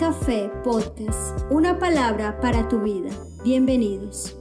[0.00, 3.10] Café Podcast, una palabra para tu vida.
[3.44, 4.34] Bienvenidos.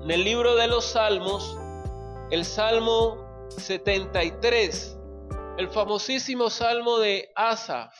[0.00, 1.58] En el libro de los Salmos,
[2.30, 4.96] el Salmo 73,
[5.58, 7.92] el famosísimo Salmo de Asaf.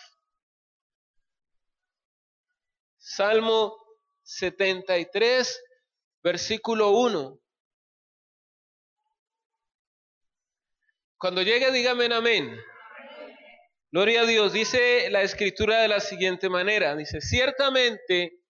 [2.98, 3.74] Salmo
[4.22, 5.60] 73,
[6.22, 7.43] versículo 1.
[11.24, 12.54] Cuando llegue, dígame amén.
[13.90, 14.52] Gloria a Dios.
[14.52, 16.94] Dice la escritura de la siguiente manera.
[16.96, 18.42] Dice, ciertamente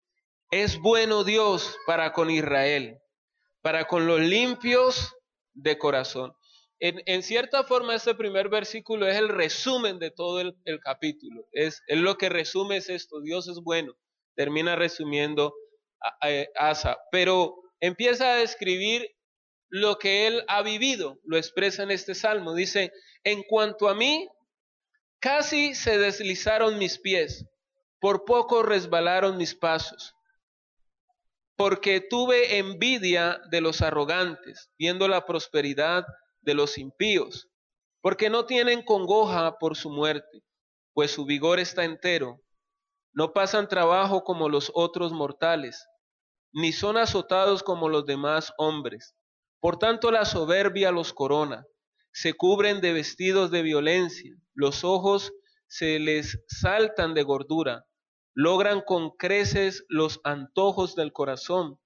[0.51, 2.99] es bueno Dios para con Israel,
[3.61, 5.15] para con los limpios
[5.53, 6.33] de corazón.
[6.81, 11.47] En, cierta forma, este primer versículo es el resumen de todo el, capítulo.
[11.53, 13.21] Es, lo que resume es esto.
[13.21, 13.93] Dios es bueno.
[14.35, 15.53] Termina resumiendo
[16.01, 16.97] a Asa.
[17.11, 19.15] Pero empieza a describir
[19.73, 22.55] lo que él ha vivido, lo expresa en este salmo.
[22.55, 22.93] Dice,
[23.25, 24.29] en cuanto a mí,
[25.19, 27.47] casi se deslizaron mis pies,
[27.99, 30.15] por poco resbalaron mis pasos,
[31.57, 36.05] porque tuve envidia de los arrogantes, viendo la prosperidad
[36.43, 37.49] de los impíos,
[38.03, 40.45] porque no tienen congoja por su muerte,
[40.93, 42.43] pues su vigor está entero.
[43.15, 45.87] No pasan trabajo como los otros mortales,
[46.53, 49.15] ni son azotados como los demás hombres
[49.63, 51.65] por tanto la soberbia los corona,
[52.13, 55.33] se cubren de vestidos de violencia, los ojos
[55.69, 57.87] se les saltan de gordura,
[58.35, 61.79] logran con creces los antojos del corazón,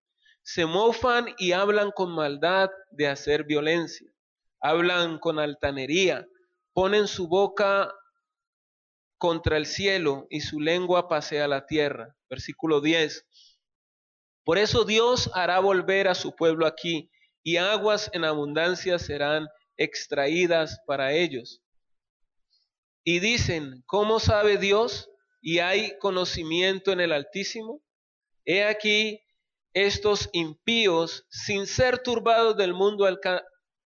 [0.43, 4.11] se mofan y hablan con maldad de hacer violencia,
[4.59, 6.27] hablan con altanería,
[6.73, 7.93] ponen su boca
[9.19, 12.17] contra el cielo y su lengua pasea la tierra.
[12.31, 13.27] Versículo 10.
[14.45, 17.11] Por eso Dios hará volver a su pueblo aquí
[17.47, 21.63] y aguas en abundancia serán extraídas para ellos.
[23.05, 25.09] Y dicen, ¿cómo sabe Dios?
[25.41, 27.85] Y hay conocimiento en el Altísimo.
[28.45, 29.21] He aquí,
[29.75, 33.07] estos impíos, sin ser turbados del mundo,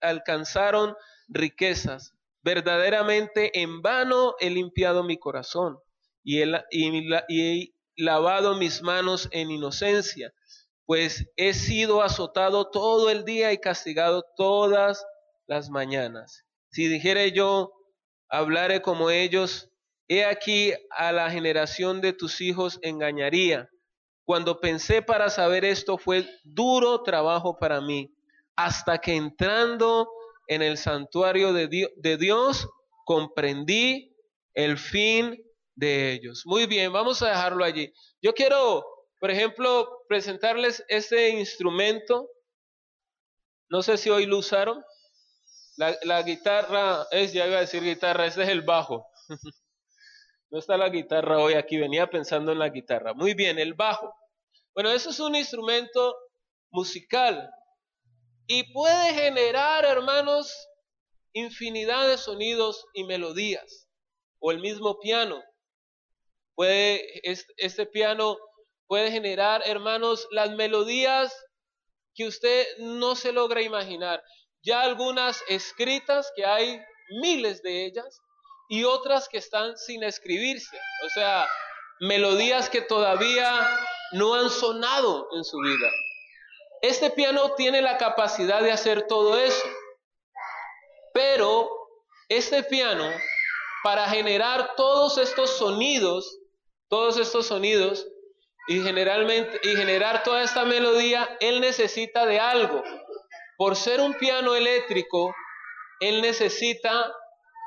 [0.01, 0.97] alcanzaron
[1.29, 2.13] riquezas.
[2.43, 5.79] Verdaderamente en vano he limpiado mi corazón
[6.25, 10.35] y he lavado mis manos en inocencia
[10.87, 15.05] pues he sido azotado todo el día y castigado todas
[15.47, 16.45] las mañanas.
[16.71, 17.73] Si dijere yo,
[18.29, 19.71] hablaré como ellos,
[20.09, 23.71] he aquí a la generación de tus hijos engañaría.
[24.25, 28.15] Cuando pensé para saber esto fue duro trabajo para mí,
[28.57, 30.09] hasta que entrando
[30.49, 32.69] en el santuario de, de Dios,
[33.05, 34.15] comprendí
[34.55, 35.43] el fin
[35.75, 36.43] de ellos.
[36.47, 37.93] Muy bien, vamos a dejarlo allí.
[38.23, 38.85] Yo quiero
[39.25, 42.29] por ejemplo, presentarles este instrumento.
[43.71, 44.85] No sé si hoy lo usaron.
[45.79, 49.09] La, guitarra es, ya iba a decir guitarra, este es el bajo.
[50.51, 53.15] no está la guitarra hoy aquí, venía pensando en la guitarra.
[53.15, 54.15] Muy bien, el bajo.
[54.75, 56.15] Bueno, eso es un instrumento
[56.69, 57.51] musical
[58.47, 60.55] y puede generar, hermanos,
[61.33, 63.89] infinidad de sonidos y melodías.
[64.39, 65.43] O el mismo piano.
[66.55, 67.03] Puede,
[67.57, 68.37] este piano
[68.87, 71.35] puede generar, hermanos, las melodías
[72.15, 74.23] que usted no se logra imaginar.
[74.63, 76.81] Ya algunas escritas, que hay
[77.21, 78.21] miles de ellas,
[78.69, 80.77] y otras que están sin escribirse.
[81.05, 81.47] O sea,
[82.01, 83.69] melodías que todavía
[84.13, 85.91] no han sonado en su vida.
[86.83, 89.67] Este piano tiene la capacidad de hacer todo eso.
[91.13, 91.69] Pero
[92.29, 93.11] este piano,
[93.83, 96.39] para generar todos estos sonidos,
[96.89, 98.07] todos estos sonidos,
[98.67, 102.83] y generalmente y generar toda esta melodía, él necesita de algo.
[103.57, 105.35] Por ser un piano eléctrico,
[106.01, 107.13] él necesita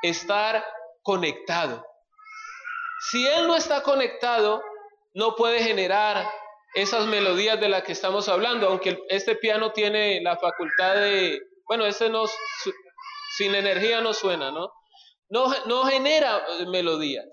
[0.01, 0.65] estar
[1.01, 1.85] conectado.
[3.09, 4.61] Si él no está conectado,
[5.13, 6.29] no puede generar
[6.73, 11.85] esas melodías de las que estamos hablando, aunque este piano tiene la facultad de, bueno,
[11.85, 12.25] este no,
[13.37, 14.71] sin energía no suena, ¿no?
[15.29, 17.25] No, no genera melodías.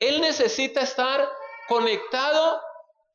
[0.00, 1.28] Él necesita estar
[1.68, 2.60] conectado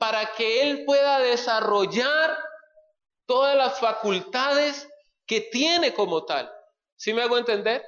[0.03, 2.37] para que Él pueda desarrollar
[3.25, 4.89] todas las facultades
[5.25, 6.51] que tiene como tal.
[6.97, 7.81] ¿Sí me hago entender?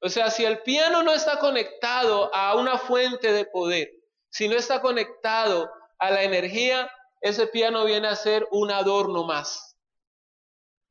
[0.00, 3.88] O sea, si el piano no está conectado a una fuente de poder,
[4.30, 5.70] si no está conectado
[6.00, 6.90] a la energía,
[7.20, 9.78] ese piano viene a ser un adorno más.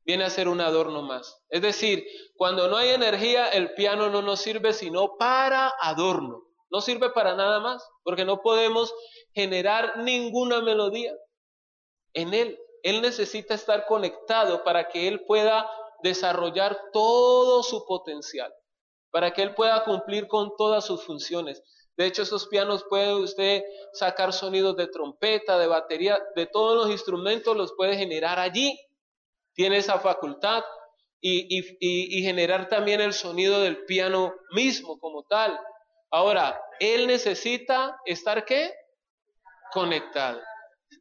[0.06, 1.42] Viene a ser un adorno más.
[1.50, 2.06] Es decir,
[2.36, 6.49] cuando no hay energía, el piano no nos sirve sino para adorno.
[6.70, 8.94] No sirve para nada más, porque no podemos
[9.32, 11.14] generar ninguna melodía
[12.14, 12.58] en él.
[12.82, 15.68] Él necesita estar conectado para que él pueda
[16.02, 18.52] desarrollar todo su potencial.
[19.12, 21.64] para que él pueda cumplir con todas sus funciones.
[21.96, 26.90] De hecho, esos pianos puede usted sacar sonidos de trompeta, de batería, de todos los
[26.90, 28.78] instrumentos los puede generar allí.
[29.52, 30.62] Tiene esa facultad
[31.20, 35.58] y, generar también el sonido del piano mismo como tal.
[36.10, 38.74] Ahora, él necesita estar qué?
[39.72, 40.40] Conectado.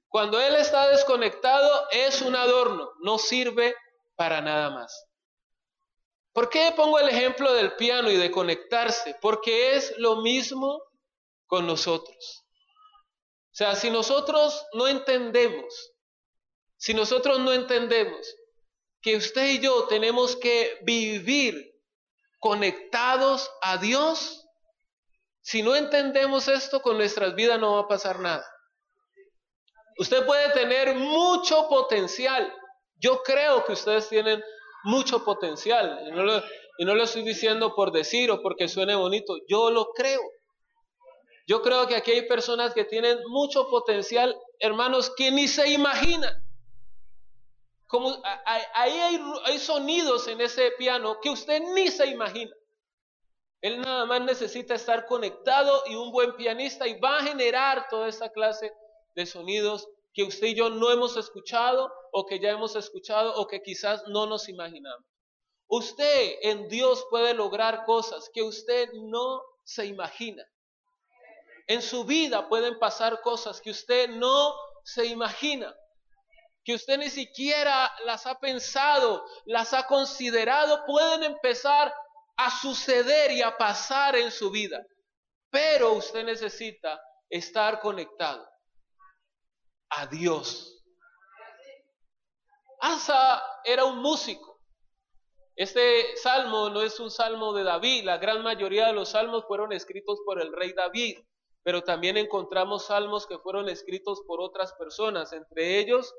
[0.08, 3.76] Cuando él está desconectado es un adorno, no sirve
[4.16, 5.06] para nada más.
[6.34, 9.16] ¿Por qué pongo el ejemplo del piano y de conectarse?
[9.22, 10.82] Porque es lo mismo
[11.48, 12.46] con nosotros.
[13.52, 15.92] O sea, si nosotros no entendemos,
[16.78, 18.36] si nosotros no entendemos
[19.02, 21.76] que usted y yo tenemos que vivir
[22.40, 24.49] conectados a Dios,
[25.50, 28.46] si no entendemos esto con nuestras vidas no va a pasar nada.
[29.98, 32.54] Usted puede tener mucho potencial.
[32.98, 34.44] Yo creo que ustedes tienen
[34.84, 36.04] mucho potencial.
[36.08, 36.44] Y no, lo,
[36.78, 39.38] y no lo estoy diciendo por decir o porque suene bonito.
[39.48, 40.22] Yo lo creo.
[41.48, 46.44] Yo creo que aquí hay personas que tienen mucho potencial, hermanos, que ni se imaginan.
[47.88, 52.52] Como, ahí hay, hay sonidos en ese piano que usted ni se imagina.
[53.62, 58.08] Él nada más necesita estar conectado y un buen pianista y va a generar toda
[58.08, 58.72] esa clase
[59.16, 63.48] de sonidos que usted y yo no hemos escuchado o que ya hemos escuchado o
[63.48, 65.06] que quizás no nos imaginamos.
[65.68, 70.44] Usted en Dios puede lograr cosas que usted no se imagina.
[71.68, 75.76] En su vida pueden pasar cosas que usted no se imagina,
[76.64, 81.94] que usted ni siquiera las ha pensado, las ha considerado, pueden empezar
[82.42, 84.82] a suceder y a pasar en su vida.
[85.50, 88.48] Pero usted necesita estar conectado
[89.90, 90.82] a Dios.
[92.80, 94.62] Asa era un músico.
[95.58, 99.74] Este salmo no es un salmo de David, la gran mayoría de los salmos fueron
[99.74, 101.20] escritos por el rey David,
[101.64, 106.16] pero también encontramos salmos que fueron escritos por otras personas, entre ellos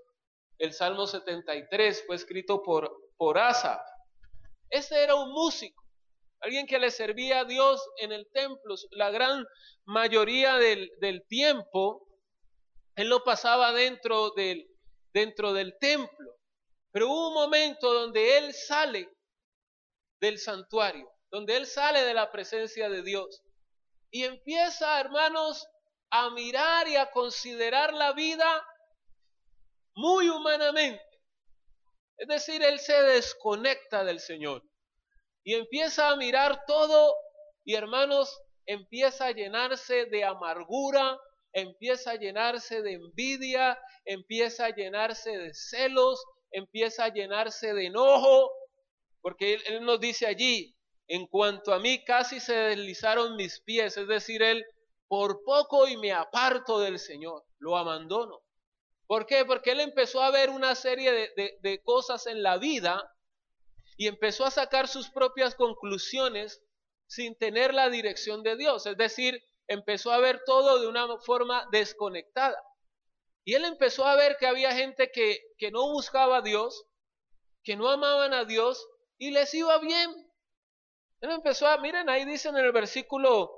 [0.58, 3.82] el Salmo 73 fue escrito por, por Asa.
[4.69, 5.80] Este era un músico,
[6.40, 8.75] alguien que le servía a Dios en el templo.
[8.92, 9.44] La gran
[9.84, 12.06] mayoría del, tiempo
[12.96, 14.66] él lo pasaba dentro del,
[15.12, 16.37] dentro del templo.
[16.92, 19.08] Pero hubo un momento donde él sale
[20.20, 23.43] del santuario, donde él sale de la presencia de Dios
[24.10, 25.66] y empieza, hermanos,
[26.10, 28.66] a mirar y a considerar la vida
[29.94, 31.02] muy humanamente.
[32.16, 34.69] Es decir, él se desconecta del Señor
[35.44, 37.14] y empieza a mirar todo
[37.64, 41.19] y hermanos, empieza a llenarse de amargura,
[41.52, 48.50] empieza a llenarse de envidia, empieza a llenarse de celos, empieza a llenarse de enojo,
[49.20, 50.75] porque él, nos dice allí,
[51.08, 54.64] en cuanto a mí casi se deslizaron mis pies, es decir, él
[55.08, 58.40] por poco y me aparto del Señor, lo abandono.
[59.06, 59.44] ¿Por qué?
[59.44, 63.12] Porque él empezó a ver una serie de, de cosas en la vida
[64.00, 66.62] y empezó a sacar sus propias conclusiones
[67.06, 68.87] sin tener la dirección de Dios.
[68.87, 72.56] Es decir, empezó a ver todo de una forma desconectada.
[73.44, 76.86] Y él empezó a ver que había gente que, que no buscaba a Dios,
[77.63, 80.10] que no amaban a Dios y les iba bien.
[81.20, 83.53] Él empezó a, miren, ahí dice en el versículo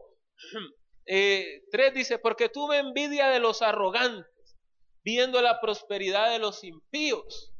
[0.51, 0.65] 3,
[1.07, 4.59] eh, dice, porque tuve envidia de los arrogantes,
[5.05, 7.52] viendo la prosperidad de los impíos.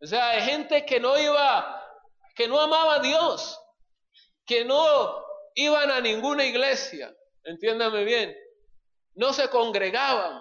[0.00, 1.84] O sea, hay gente que no iba,
[2.34, 3.58] que no amaba a Dios,
[4.46, 5.24] que no
[5.54, 7.12] iban a ninguna iglesia,
[7.44, 8.36] entiéndame bien,
[9.14, 10.40] no se congregaban.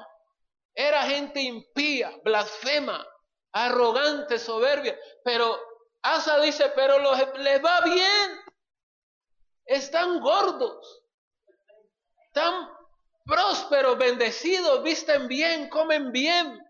[0.76, 3.06] Era gente impía, blasfema,
[3.52, 4.98] arrogante, soberbia.
[5.24, 5.60] Pero
[6.04, 8.40] Asa dice, pero los, les va bien.
[9.66, 11.04] Están gordos,
[12.28, 12.70] están
[13.26, 16.67] prósperos, bendecidos, visten bien, comen bien.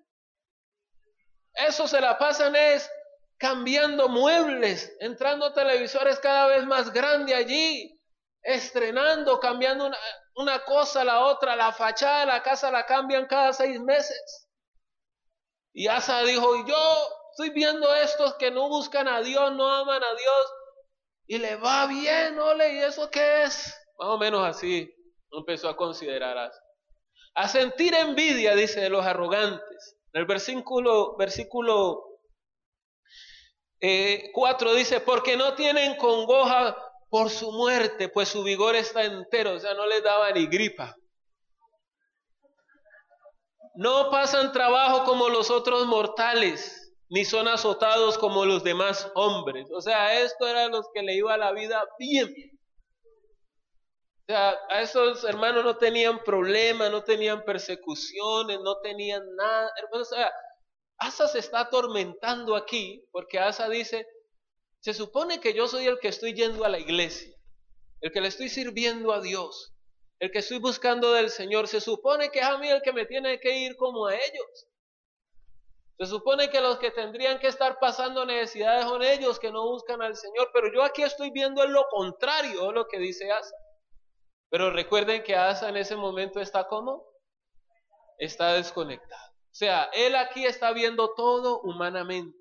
[1.57, 2.89] Eso se la pasan es
[3.37, 7.99] cambiando muebles, entrando a televisores cada vez más grandes allí,
[8.41, 9.97] estrenando, cambiando una,
[10.35, 14.47] una cosa a la otra, la fachada de la casa la cambian cada seis meses.
[15.73, 20.15] Y Asa dijo, yo estoy viendo estos que no buscan a Dios, no aman a
[20.15, 20.53] Dios,
[21.27, 23.75] y le va bien, ole, ¿y eso qué es?
[23.99, 24.91] Más o menos así
[25.31, 26.59] empezó a considerar Asa.
[27.35, 29.96] A sentir envidia, dice, de los arrogantes.
[30.17, 32.03] El versículo, versículo
[34.33, 36.75] 4 eh, dice, porque no tienen congoja
[37.07, 40.95] por su muerte, pues su vigor está entero, o sea, no les daba ni gripa.
[43.75, 49.69] No pasan trabajo como los otros mortales, ni son azotados como los demás hombres.
[49.71, 52.33] O sea, esto era los que le iba la vida bien.
[54.27, 59.71] Sea, a esos hermanos no tenían problemas, no tenían persecuciones, no tenían nada.
[59.93, 60.29] O sea,
[60.97, 64.05] Asa se está atormentando aquí porque Asa dice,
[64.81, 67.33] se supone que yo soy el que estoy yendo a la iglesia,
[68.01, 69.73] el que le estoy sirviendo a Dios,
[70.19, 71.69] el que estoy buscando del Señor.
[71.69, 74.67] Se supone que es a mí el que me tiene que ir como a ellos.
[75.99, 80.01] Se supone que los que tendrían que estar pasando necesidades son ellos que no buscan
[80.01, 83.55] al Señor, pero yo aquí estoy viendo en lo contrario lo que dice Asa.
[84.49, 87.05] Pero recuerden que Asa en ese momento está como?
[88.17, 89.31] Está desconectado.
[89.31, 92.37] O sea, él aquí está viendo todo humanamente.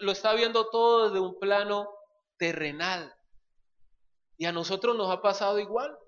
[0.00, 1.88] Lo está viendo todo desde un plano
[2.36, 3.14] terrenal.
[4.36, 5.98] Y a nosotros nos ha pasado igual.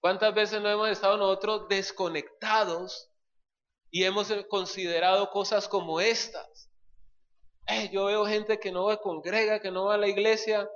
[0.00, 3.08] ¿Cuántas veces no hemos estado nosotros desconectados
[3.90, 6.70] y hemos considerado cosas como estas.
[7.66, 10.68] Eh, yo veo gente que no congrega, que no va a la iglesia,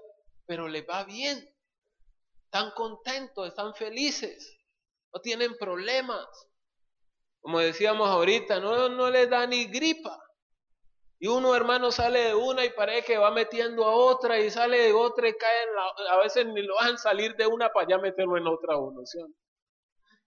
[0.46, 1.48] pero le va bien.
[2.52, 4.58] Están contentos, están felices,
[5.10, 6.26] no tienen problemas.
[7.40, 10.22] Como decíamos ahorita, no, no les da ni gripa.
[11.18, 14.82] Y uno hermano sale de una y parece que va metiendo a otra y sale
[14.82, 17.88] de otra y cae en la, a veces ni lo van salir de una para
[17.88, 19.00] ya meterlo en otra uno.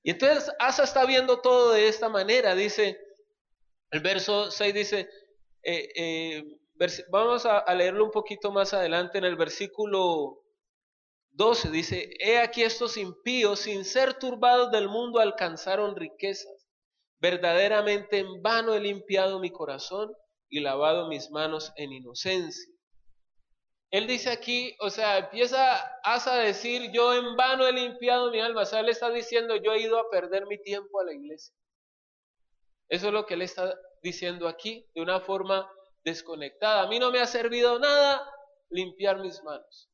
[0.02, 3.00] Y entonces Asa está viendo todo de esta manera, dice,
[3.92, 5.10] el verso 6 dice,
[5.62, 6.44] eh, eh,
[7.12, 10.45] vamos a, a, leerlo un poquito más adelante en el versículo
[11.36, 16.66] 12, dice, he aquí estos impíos, sin ser turbados del mundo, alcanzaron riquezas.
[17.20, 20.14] Verdaderamente en vano he limpiado mi corazón
[20.50, 22.72] y lavado mis manos en inocencia.
[23.92, 28.62] Él dice aquí, o sea, empieza a decir, yo en vano he limpiado mi alma.
[28.62, 31.54] O sea, él está diciendo, yo he ido a perder mi tiempo a la iglesia.
[32.88, 35.70] Eso es lo que él está diciendo aquí, de una forma
[36.04, 36.84] desconectada.
[36.84, 38.26] A mí no me ha servido nada
[38.70, 39.90] limpiar mis manos.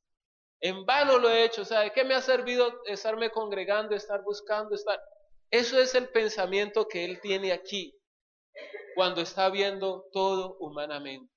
[0.62, 1.64] En vano lo he hecho.
[1.64, 5.02] O sea, ¿de qué me ha servido estarme congregando, estar buscando, estar?
[5.50, 8.00] Eso es el pensamiento que él tiene aquí,
[8.96, 11.34] cuando está viendo todo humanamente.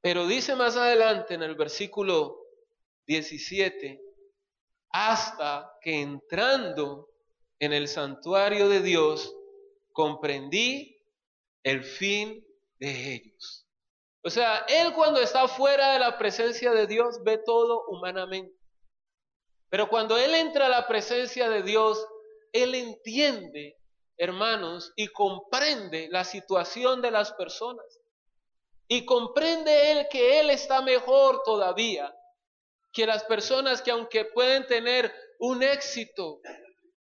[0.00, 2.38] Pero dice más adelante en el versículo
[3.06, 4.00] 17,
[4.90, 7.08] hasta que entrando
[7.58, 9.34] en el santuario de Dios,
[9.92, 11.00] comprendí
[11.62, 12.44] el fin
[12.78, 13.61] de ellos.
[14.24, 18.56] O sea, él cuando está fuera de la presencia de Dios ve todo humanamente.
[19.68, 22.06] Pero cuando él entra a la presencia de Dios,
[22.52, 23.78] él entiende,
[24.16, 27.84] hermanos, y comprende la situación de las personas.
[28.86, 32.14] Y comprende él que él está mejor todavía
[32.92, 36.40] que las personas que aunque pueden tener un éxito,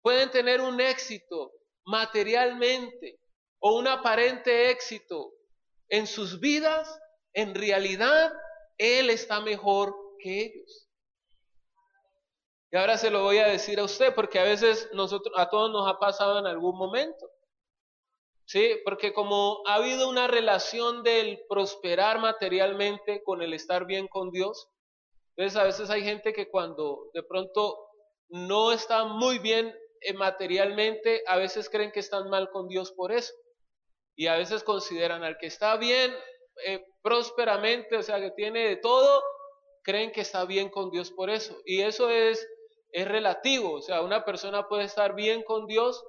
[0.02, 1.52] pueden tener un éxito
[1.84, 3.20] materialmente
[3.60, 5.35] o un aparente éxito
[5.89, 7.00] en sus vidas,
[7.34, 8.34] en realidad
[8.77, 10.89] él está mejor que ellos.
[12.72, 15.72] Y ahora se lo voy a decir a usted porque a veces nosotros a todos
[15.72, 17.30] nos ha pasado en algún momento.
[18.46, 24.32] Sí, porque como ha habido una relación del prosperar materialmente con el estar bien con
[24.32, 24.70] Dios,
[25.36, 27.77] entonces a veces hay gente que cuando de pronto
[28.30, 33.12] no está muy bien eh, materialmente, a veces creen que están mal con Dios por
[33.12, 33.34] eso.
[34.16, 36.16] Y a veces consideran al que está bien
[36.66, 39.24] eh, prósperamente, o sea, que tiene de todo,
[39.84, 41.62] creen que está bien con Dios por eso.
[41.66, 42.48] Y eso es,
[42.92, 46.04] es relativo, o sea, una persona puede estar bien con Dios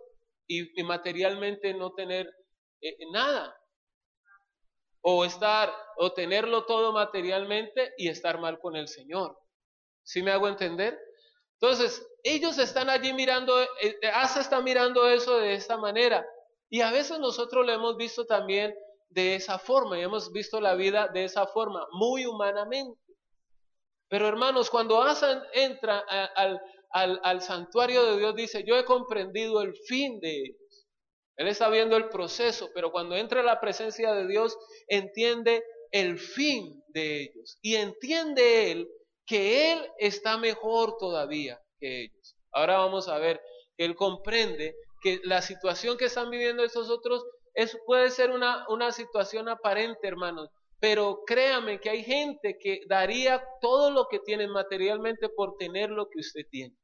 [0.48, 2.32] y, materialmente no tener
[2.80, 3.56] eh, nada.
[5.08, 9.38] O estar, o tenerlo todo materialmente y estar mal con el Señor.
[10.02, 10.98] ¿Sí me hago entender?
[11.60, 16.26] Entonces, ellos están allí mirando, eh, eh, Asa está mirando eso de esta manera.
[16.68, 18.74] Y a veces nosotros lo hemos visto también
[19.08, 23.00] de esa forma, y hemos visto la vida de esa forma, muy humanamente.
[24.08, 29.74] Pero hermanos, cuando Asa entra al, al, santuario de Dios dice, yo he comprendido el
[29.74, 30.86] fin de ellos.
[31.36, 34.56] Él está viendo el proceso, pero cuando entra a la presencia de Dios,
[34.88, 37.58] entiende el fin de ellos.
[37.62, 38.88] Y entiende él
[39.26, 42.36] que él está mejor todavía que ellos.
[42.52, 43.40] Ahora vamos a ver
[43.76, 47.24] que él comprende que la situación que están viviendo estos otros
[47.54, 50.50] es, puede ser una, una situación aparente, hermanos.
[50.78, 56.08] Pero créame que hay gente que daría todo lo que tiene materialmente por tener lo
[56.08, 56.76] que usted tiene.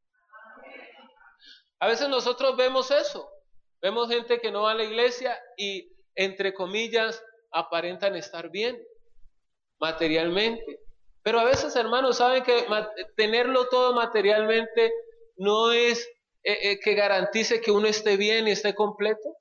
[1.79, 3.29] A veces nosotros vemos eso.
[3.83, 8.81] Vemos gente que no va a la iglesia y, entre comillas, aparentan estar bien
[9.81, 10.81] materialmente.
[11.23, 12.67] Pero a veces, hermanos, saben que
[13.17, 14.93] tenerlo todo materialmente
[15.37, 16.09] no es
[16.45, 19.37] eh, eh, que garantice que uno esté bien y esté completo.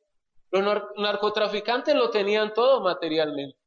[0.51, 3.58] Los narcotraficantes lo tenían todo materialmente.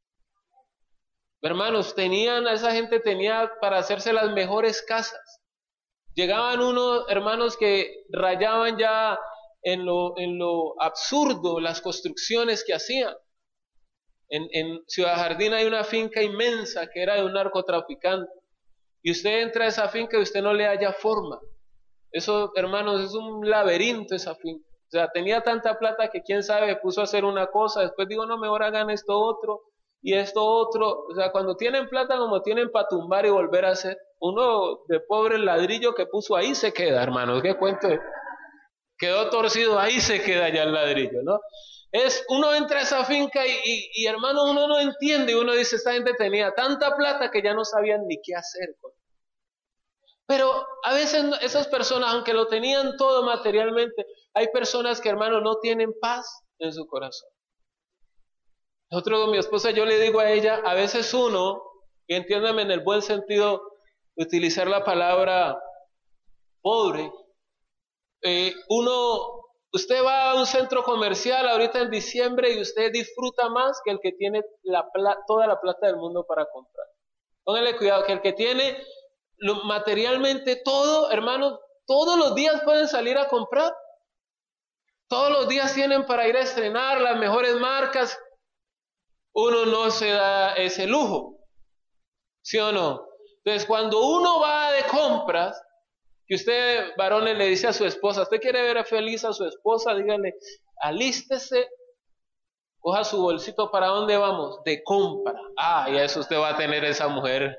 [1.41, 5.43] Hermanos, tenían, esa gente tenía para hacerse las mejores casas.
[6.15, 9.19] Llegaban unos hermanos que rayaban ya
[9.63, 13.15] en lo, en lo absurdo las construcciones que hacían.
[14.29, 18.31] En, Ciudad Jardín hay una finca inmensa que era de un narcotraficante.
[19.03, 21.41] Y usted entra a esa finca y usted no le haya forma.
[22.15, 24.65] Eso, hermanos, es un laberinto esa finca.
[24.71, 28.25] O sea, tenía tanta plata que quién sabe, puso a hacer una cosa, después digo,
[28.25, 29.63] no, mejor hagan esto otro
[30.01, 31.07] y esto otro.
[31.11, 35.01] O sea, cuando tienen plata como tienen para tumbar y volver a hacer, uno de
[35.01, 37.43] pobre ladrillo que puso ahí se queda, hermanos.
[37.43, 37.89] ¿Qué cuento?
[38.97, 41.41] Quedó torcido, ahí se queda ya el ladrillo, ¿no?
[41.91, 45.95] Es, uno entra a esa finca y, y, hermano, uno no entiende, uno dice, esta
[45.95, 48.93] gente tenía tanta plata que ya no sabían ni qué hacer con
[50.27, 55.59] pero a veces esas personas, aunque lo tenían todo materialmente, hay personas que, hermano, no
[55.61, 57.29] tienen paz en su corazón.
[58.91, 61.63] Nosotros con mi esposa, yo le digo a ella, a veces uno,
[62.07, 63.63] y entiéndame en el buen sentido
[64.17, 65.59] utilizar la palabra
[66.63, 67.13] pobre,
[68.23, 73.81] eh, uno Usted va a un centro comercial ahorita en diciembre y usted disfruta más
[73.85, 74.45] que el que tiene
[75.27, 76.87] toda la plata del mundo para comprar.
[77.43, 78.79] Póngale cuidado, que el que tiene
[79.65, 83.75] materialmente todo, hermanos, todos los días pueden salir a comprar.
[85.09, 88.19] Todos los días tienen para ir a estrenar las mejores marcas.
[89.35, 91.39] Uno no se da ese lujo.
[92.43, 93.07] ¿Sí o no?
[93.45, 95.61] Entonces, cuando uno va de compras,
[96.27, 99.95] que usted, varones, le dice a su esposa, usted quiere ver feliz a su esposa,
[99.95, 100.35] dígale,
[100.81, 101.69] alístese,
[102.81, 104.63] coja su bolsito, ¿para dónde vamos?
[104.65, 105.35] De compra.
[105.59, 107.57] Ah, y eso usted va a tener esa mujer.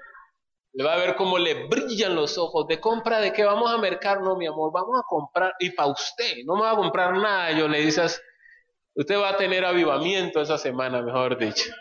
[0.75, 2.67] Le va a ver cómo le brillan los ojos.
[2.67, 3.43] ¿De compra de qué?
[3.43, 5.53] Vamos a mercar, no, mi amor, vamos a comprar.
[5.59, 7.51] Y para usted, no me va a comprar nada.
[7.51, 8.21] Yo le dices,
[8.93, 11.71] usted va a tener avivamiento esa semana, mejor dicho.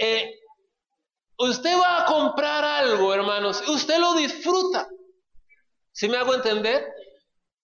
[0.00, 0.32] Eh,
[1.38, 4.88] Usted va a comprar algo, hermanos, usted lo disfruta.
[5.92, 6.90] ¿Sí me hago entender?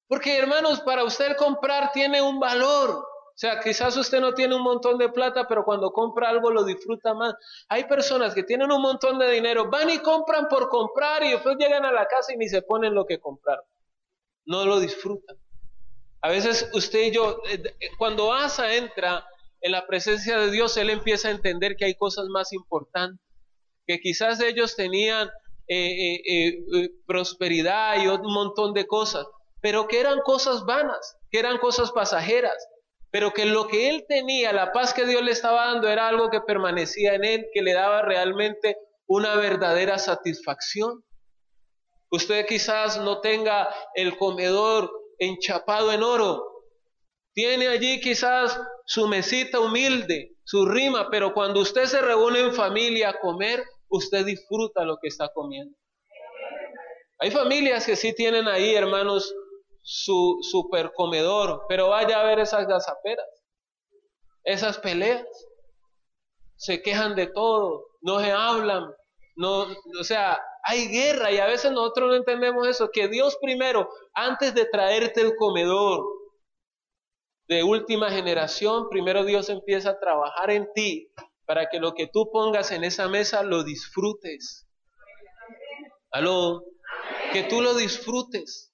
[0.09, 3.03] Porque, hermanos, para usted comprar tiene un valor.
[3.33, 6.65] O sea, quizás usted no tiene un montón de plata, pero cuando compra algo lo
[6.65, 7.35] disfruta más.
[7.69, 11.57] Hay personas que tienen un montón de dinero, van y compran por comprar y después
[11.57, 13.65] llegan a la casa y ni se ponen lo que compraron.
[14.45, 15.37] No lo disfrutan.
[16.21, 19.27] A veces usted y yo, eh, eh, cuando Asa entra
[19.63, 23.27] en la presencia de Dios, él empieza a entender que hay cosas más importantes
[23.87, 25.29] que quizás ellos tenían
[25.67, 29.27] eh, prosperidad y un montón de cosas,
[29.61, 32.55] pero que eran cosas vanas, que eran cosas pasajeras,
[33.13, 36.31] pero que lo que él tenía, la paz que Dios le estaba dando, era algo
[36.31, 41.05] que permanecía en él, que le daba realmente una verdadera satisfacción.
[42.11, 46.43] Usted quizás no tenga el comedor enchapado en oro,
[47.35, 53.11] tiene allí quizás su mesita humilde, su rima, pero cuando usted se reúne en familia
[53.11, 55.77] a comer, usted disfruta lo que está comiendo.
[57.19, 59.35] Hay familias que sí tienen ahí, hermanos,
[59.83, 63.27] su super comedor, pero vaya a ver esas gazaperas,
[64.45, 65.27] esas peleas.
[66.57, 68.95] Se quejan de todo, no se hablan,
[69.35, 69.67] no,
[69.99, 74.55] o sea, hay guerra y a veces nosotros no entendemos eso, que Dios primero, antes
[74.55, 76.05] de traerte el comedor,
[77.49, 81.13] de última generación, primero Dios empieza a trabajar en ti
[81.45, 84.67] para que lo que tú pongas en esa mesa lo disfrutes.
[86.11, 86.63] Aló,
[87.33, 88.72] que tú lo disfrutes.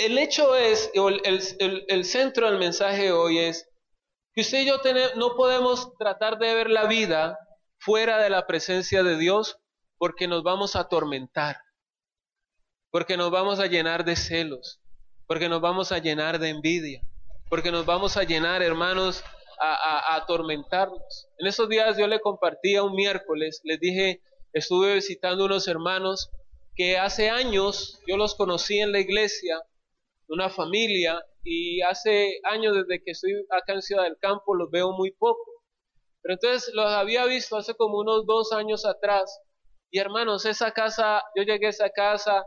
[0.00, 3.68] El hecho es, el, centro del mensaje hoy es
[4.32, 4.80] que usted y yo
[5.16, 7.38] no podemos tratar de ver la vida
[7.76, 9.58] fuera de la presencia de Dios
[9.98, 11.58] porque nos vamos a atormentar,
[12.90, 14.80] porque nos vamos a llenar de celos,
[15.26, 17.02] porque nos vamos a llenar de envidia,
[17.50, 19.22] porque nos vamos a llenar, hermanos,
[19.60, 21.28] a, atormentarnos.
[21.36, 24.22] En esos días yo le compartía un miércoles, les dije,
[24.54, 26.30] estuve visitando unos hermanos
[26.74, 29.60] que hace años yo los conocí en la iglesia,
[30.30, 34.92] una familia, y hace años desde que estoy acá en Ciudad del Campo los veo
[34.92, 35.50] muy poco.
[36.22, 39.40] Pero entonces los había visto hace como unos dos años atrás.
[39.90, 42.44] Y hermanos, esa casa, yo llegué a esa casa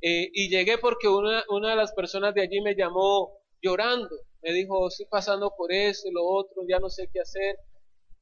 [0.00, 4.10] eh, y llegué porque una, una de las personas de allí me llamó llorando.
[4.42, 7.56] Me dijo, estoy pasando por eso y lo otro, ya no sé qué hacer.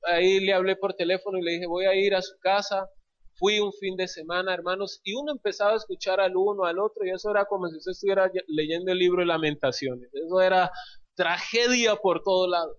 [0.05, 2.89] Ahí le hablé por teléfono y le dije, voy a ir a su casa.
[3.35, 7.05] Fui un fin de semana, hermanos, y uno empezaba a escuchar al uno, al otro,
[7.05, 10.11] y eso era como si usted estuviera leyendo el libro de lamentaciones.
[10.13, 10.71] Eso era
[11.15, 12.79] tragedia por todo lado.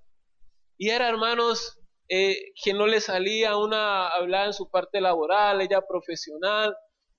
[0.77, 5.81] Y era, hermanos, eh, que no le salía una, hablaba en su parte laboral, ella
[5.87, 6.75] profesional,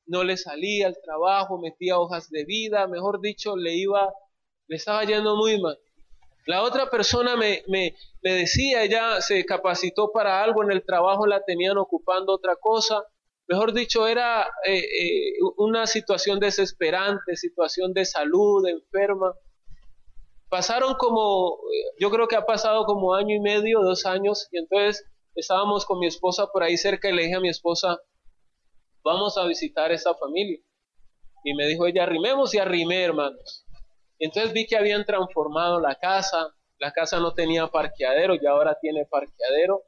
[0.06, 4.12] no le salía al trabajo, metía hojas de vida, mejor dicho, le iba,
[4.68, 5.78] le estaba yendo muy mal.
[6.46, 11.26] La otra persona me, me, me decía, ella se capacitó para algo en el trabajo,
[11.26, 13.02] la tenían ocupando otra cosa.
[13.46, 19.34] Mejor dicho, era eh, eh, una situación desesperante, situación de salud, enferma.
[20.48, 21.58] Pasaron como,
[21.98, 25.04] yo creo que ha pasado como año y medio, dos años, y entonces
[25.34, 27.98] estábamos con mi esposa por ahí cerca y le dije a mi esposa,
[29.02, 30.60] vamos a visitar esa familia.
[31.44, 33.66] Y me dijo ella, arrimemos y arrimé, hermanos.
[34.18, 38.78] Y entonces vi que habían transformado la casa, la casa no tenía parqueadero y ahora
[38.80, 39.82] tiene parqueadero.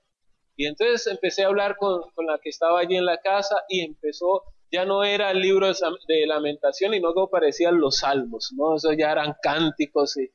[0.56, 3.82] Y entonces empecé a hablar con, con la que estaba allí en la casa y
[3.82, 4.42] empezó,
[4.72, 8.76] ya no era el libro de, lamentación y no como parecían los salmos, ¿no?
[8.76, 10.30] Eso ya eran cánticos y,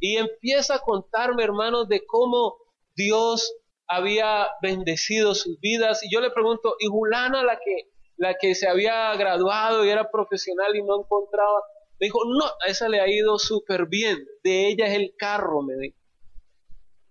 [0.00, 2.56] y empieza a contarme, hermanos, de cómo
[2.96, 3.54] Dios
[3.86, 6.02] había bendecido sus vidas.
[6.02, 10.10] Y yo le pregunto, ¿y Julana, la que, la que se había graduado y era
[10.10, 11.60] profesional y no encontraba?
[12.00, 14.18] Me dijo, no, a esa le ha ido súper bien.
[14.42, 16.01] De ella es el carro, me dijo.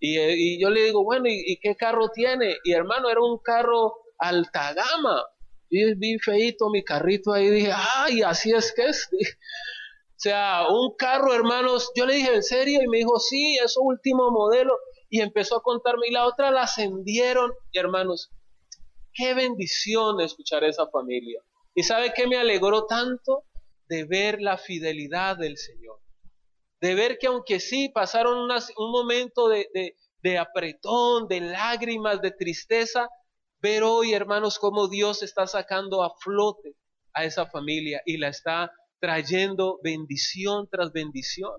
[0.03, 2.57] Y, y yo le digo, bueno, ¿y, qué carro tiene?
[2.63, 5.23] Y hermano, era un carro alta gama.
[5.69, 7.49] Y vi feito mi carrito ahí.
[7.49, 9.09] Dije, ay, así es que es.
[10.13, 11.91] O sea, un carro, hermanos.
[11.95, 12.79] Yo le dije, ¿en serio?
[12.83, 14.77] Y me dijo, sí, es último modelo
[15.09, 17.51] y empezó a contarme y la otra la ascendieron.
[17.71, 18.31] Y hermanos,
[19.13, 21.41] qué bendición escuchar a esa familia.
[21.73, 23.45] ¿Y sabe qué me alegró tanto?
[23.89, 25.99] De ver la fidelidad del Señor.
[26.81, 33.07] De ver que aunque sí pasaron un momento de, apretón, de lágrimas, de tristeza,
[33.59, 36.75] ver hoy, hermanos, cómo Dios está sacando a flote
[37.13, 41.51] a esa familia y la está trayendo bendición tras bendición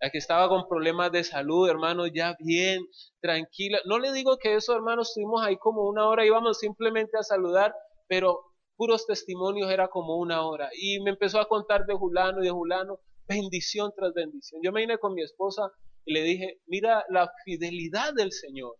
[0.00, 2.86] la que estaba con problemas de salud, hermano, ya bien,
[3.20, 3.80] tranquila.
[3.84, 7.74] No le digo que eso, hermano, estuvimos ahí como una hora, íbamos simplemente a saludar,
[8.06, 8.40] pero
[8.76, 10.70] puros testimonios era como una hora.
[10.72, 14.60] Y me empezó a contar de Julano y de Julano, bendición tras bendición.
[14.64, 15.70] Yo me vine con mi esposa
[16.04, 18.76] y le dije, mira la fidelidad del Señor.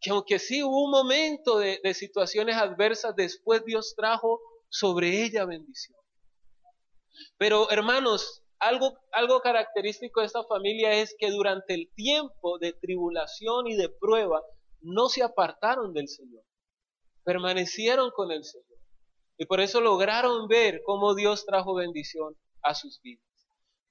[0.00, 5.98] Que aunque sí hubo un momento de, situaciones adversas, después Dios trajo sobre ella bendición.
[7.36, 13.66] Pero hermanos, algo, algo característico de esta familia es que durante el tiempo de tribulación
[13.66, 14.42] y de prueba
[14.80, 16.44] no se apartaron del Señor,
[17.24, 18.78] permanecieron con el Señor.
[19.38, 23.29] Y por eso lograron ver cómo Dios trajo bendición a sus vidas.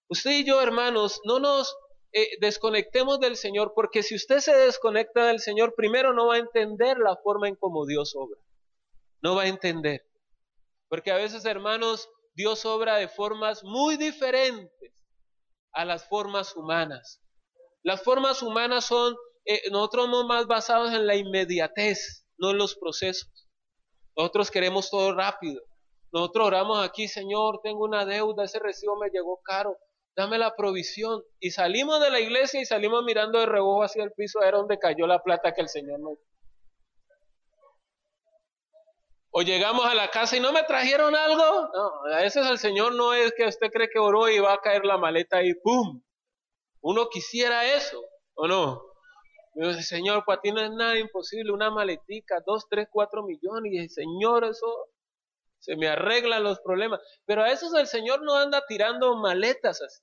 [0.10, 1.76] Usted y yo, hermanos, no nos
[2.12, 6.40] eh, desconectemos del Señor, porque si usted se desconecta del Señor, primero no va a
[6.40, 8.40] entender la forma en cómo Dios obra.
[9.22, 10.02] No va a entender.
[10.88, 15.06] Porque a veces, hermanos, Dios obra de formas muy diferentes
[15.74, 17.22] a las formas humanas.
[17.84, 22.76] Las formas humanas son, eh, nosotros somos más basados en la inmediatez, no en los
[22.76, 23.30] procesos.
[24.18, 25.62] Nosotros queremos todo rápido.
[26.12, 29.78] Nosotros oramos aquí, Señor, tengo una deuda, ese recibo me llegó caro,
[30.20, 31.24] dame la provisión.
[31.40, 34.78] Y salimos de la iglesia y salimos mirando de rebojo hacia el piso, era donde
[34.78, 36.18] cayó la plata que el Señor nos
[39.32, 41.70] o llegamos a la casa y no me trajeron algo.
[41.74, 44.62] No, a veces el Señor no es que usted cree que oró y va a
[44.62, 46.02] caer la maleta y ¡pum!
[46.82, 48.02] Uno quisiera eso,
[48.34, 48.82] ¿o no?
[49.82, 53.90] Señor, para ti no es nada imposible, una maletica, dos, tres, cuatro millones, y el
[53.90, 54.90] Señor, eso
[55.60, 57.02] se me arreglan los problemas.
[57.26, 60.02] Pero a veces el Señor no anda tirando maletas así.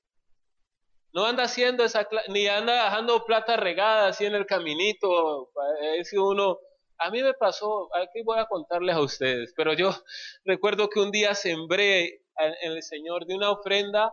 [1.16, 5.50] No anda haciendo esa, ni anda dejando plata regada así en el caminito,
[5.98, 6.59] es que uno
[6.98, 9.94] a mí me pasó, aquí voy a contarles a ustedes, pero yo
[10.44, 14.12] recuerdo que un día sembré en el Señor de una ofrenda,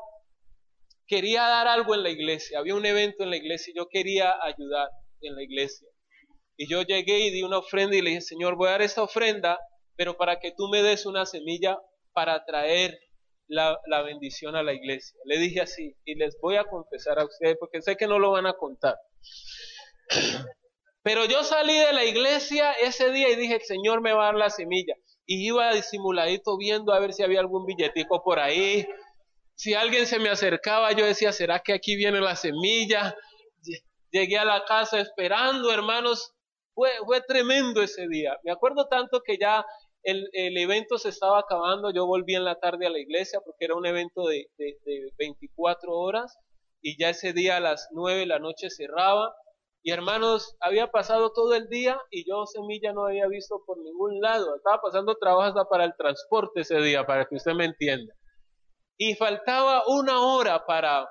[1.05, 4.35] quería dar algo en la iglesia, había un evento en la iglesia y yo quería
[4.41, 4.87] ayudar
[5.23, 5.89] en la iglesia.
[6.55, 9.03] Y yo llegué y di una ofrenda y le dije, Señor, voy a dar esta
[9.03, 9.59] ofrenda,
[9.97, 11.77] pero para que tú me des una semilla
[12.13, 12.97] para traer
[13.47, 15.19] la, la, bendición a la iglesia.
[15.25, 18.31] Le dije así, y les voy a confesar a ustedes, porque sé que no lo
[18.31, 18.95] van a contar.
[21.03, 24.25] Pero yo salí de la iglesia ese día y dije, el Señor me va a
[24.27, 24.95] dar la semilla.
[25.25, 28.87] Y iba disimuladito viendo a ver si había algún billetico por ahí.
[29.55, 33.15] Si alguien se me acercaba, yo decía, ¿será que aquí viene la semilla?
[34.11, 36.33] Llegué a la casa esperando, hermanos.
[36.73, 38.37] Fue, fue tremendo ese día.
[38.43, 39.65] Me acuerdo tanto que ya
[40.03, 41.91] el, evento se estaba acabando.
[41.91, 45.13] Yo volví en la tarde a la iglesia porque era un evento de, de, de
[45.17, 46.37] 24 horas.
[46.81, 49.33] Y ya ese día a las 9 de la noche cerraba.
[49.85, 54.21] Y hermanos, había pasado todo el día y yo semilla no había visto por ningún
[54.21, 54.55] lado.
[54.55, 58.13] Estaba pasando trabajo hasta para el transporte ese día, para que usted me entienda.
[58.97, 61.09] Y faltaba una hora para,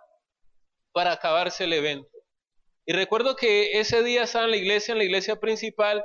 [0.93, 2.09] para acabarse el evento.
[2.87, 6.03] Y recuerdo que ese día estaba en la iglesia, en la iglesia principal,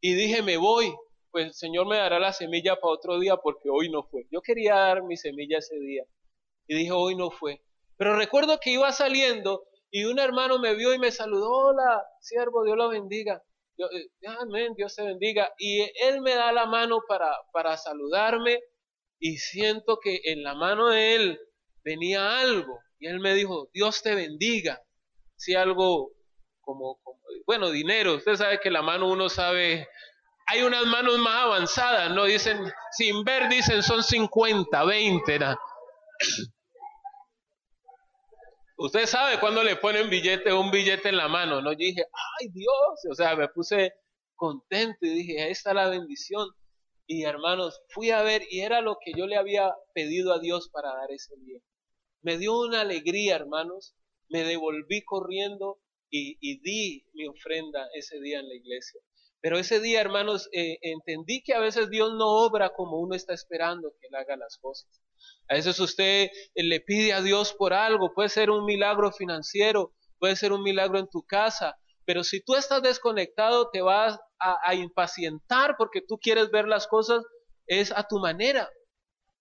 [0.00, 0.92] y dije, me voy,
[1.38, 4.26] pues el Señor me dará la semilla para otro día porque hoy no fue.
[4.32, 6.02] Yo quería dar mi semilla ese día.
[6.66, 7.62] Y dije, hoy no fue.
[7.96, 12.64] Pero recuerdo que iba saliendo y un hermano me vio y me saludó, hola, siervo,
[12.64, 13.40] Dios lo bendiga.
[13.76, 14.08] Yo, eh,
[14.40, 15.54] amén, Dios te bendiga.
[15.58, 18.58] Y él me da la mano para, para saludarme
[19.20, 21.40] y siento que en la mano de él
[21.84, 22.80] venía algo.
[22.98, 24.82] Y él me dijo, Dios te bendiga.
[25.36, 26.10] Si algo
[26.60, 26.98] como,
[27.46, 28.16] bueno, dinero.
[28.16, 29.88] Usted sabe que la mano uno sabe,
[30.50, 32.24] hay unas manos más avanzadas, ¿no?
[32.24, 32.58] Dicen,
[32.92, 35.38] sin ver, dicen son 50, 20.
[38.78, 41.72] Usted sabe cuando le ponen billete, un billete en la mano, ¿no?
[41.72, 42.04] Yo dije,
[42.40, 43.92] ay Dios, o sea, me puse
[44.36, 46.48] contento y dije, ahí está la bendición.
[47.06, 50.70] Y hermanos, fui a ver y era lo que yo le había pedido a Dios
[50.70, 51.60] para dar ese día.
[52.22, 53.94] Me dio una alegría, hermanos.
[54.28, 55.80] Me devolví corriendo
[56.10, 59.00] y, di mi ofrenda ese día en la iglesia.
[59.40, 63.34] Pero ese día, hermanos, eh, entendí que a veces Dios no obra como uno está
[63.34, 65.00] esperando que Él haga las cosas.
[65.48, 69.94] A veces usted eh, le pide a Dios por algo, puede ser un milagro financiero,
[70.18, 74.74] puede ser un milagro en tu casa, pero si tú estás desconectado te vas a,
[74.74, 77.24] impacientar porque tú quieres ver las cosas
[77.66, 78.68] es a tu manera.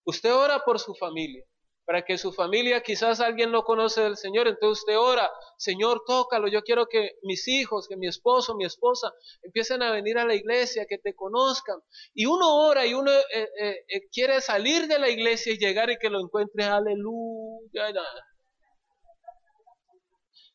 [0.05, 1.43] Usted ora por su familia,
[1.87, 6.49] para que su familia, quizás alguien no conoce del Señor, entonces usted ora, Señor, tócalo,
[6.49, 10.35] yo quiero que mis hijos, que mi esposo, mi esposa empiecen a venir a la
[10.35, 11.79] iglesia, que te conozcan.
[12.13, 15.89] Y uno ora y uno eh, eh, eh, quiere salir de la iglesia y llegar
[15.89, 17.93] y que lo encuentre, aleluya.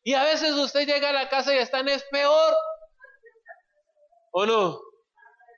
[0.03, 2.53] Y a veces usted llega a la casa y están es peor.
[4.33, 4.79] ¿O no?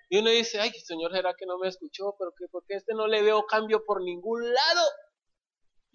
[0.10, 2.16] Y uno dice, ay, Señor, ¿será que no me escuchó?
[2.18, 4.82] Pero que porque este no le veo cambio por ningún lado.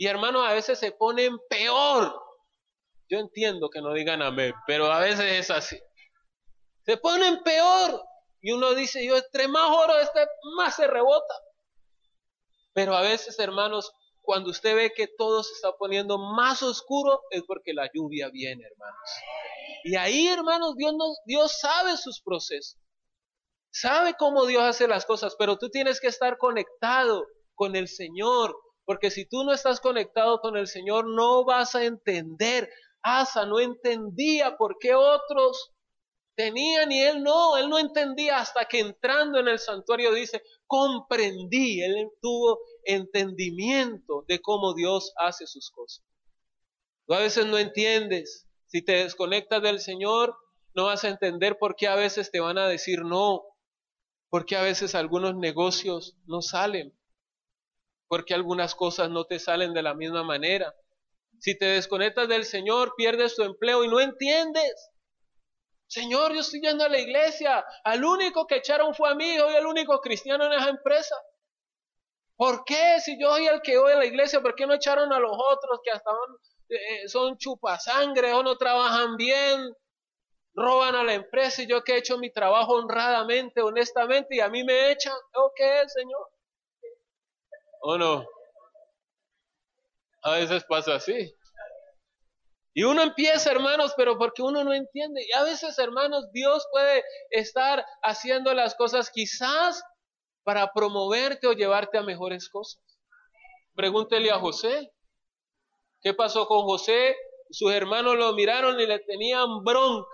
[0.01, 2.19] Y hermano, a veces se ponen peor.
[3.11, 5.79] Yo entiendo que no digan amén, pero a veces es así.
[6.87, 8.03] Se ponen peor.
[8.41, 11.35] Y uno dice, yo entre más oro, este más se rebota.
[12.73, 17.43] Pero a veces, hermanos, cuando usted ve que todo se está poniendo más oscuro, es
[17.47, 19.11] porque la lluvia viene, hermanos.
[19.85, 22.81] Y ahí, hermanos, Dios, no, Dios sabe sus procesos.
[23.71, 28.57] Sabe cómo Dios hace las cosas, pero tú tienes que estar conectado con el Señor,
[28.91, 32.69] porque si tú no estás conectado con el Señor, no vas a entender.
[33.03, 35.71] Asa no entendía por qué otros
[36.35, 41.81] tenían y él no, él no entendía hasta que entrando en el santuario dice, comprendí,
[41.85, 46.05] él tuvo entendimiento de cómo Dios hace sus cosas.
[47.07, 50.35] Tú a veces no entiendes, si te desconectas del Señor,
[50.75, 53.45] no vas a entender por qué a veces te van a decir no,
[54.31, 56.93] por qué a veces algunos negocios no salen,
[58.11, 60.75] porque algunas cosas no te salen de la misma manera.
[61.39, 64.91] Si te desconectas del Señor, pierdes tu empleo y no entiendes.
[65.87, 67.65] Señor, yo estoy yendo a la iglesia.
[67.85, 71.15] Al único que echaron fue a mí, hoy el único cristiano en esa empresa.
[72.35, 72.99] ¿Por qué?
[72.99, 75.33] Si yo soy el que voy a la iglesia, ¿por qué no echaron a los
[75.33, 76.11] otros que hasta
[76.69, 79.73] eh, son chupasangre o no trabajan bien?
[80.53, 84.49] Roban a la empresa y yo que he hecho mi trabajo honradamente, honestamente, y a
[84.49, 85.15] mí me echan.
[85.35, 86.27] ¿O qué, Señor?
[87.81, 88.27] ¿O no?
[90.23, 91.35] A veces pasa así.
[92.73, 95.25] Y uno empieza, hermanos, pero porque uno no entiende.
[95.27, 99.83] Y a veces, hermanos, Dios puede estar haciendo las cosas quizás
[100.45, 102.81] para promoverte o llevarte a mejores cosas.
[103.75, 104.93] Pregúntele a José.
[106.03, 107.17] ¿Qué pasó con José?
[107.51, 110.09] Sus hermanos lo miraron y le tenían bronca,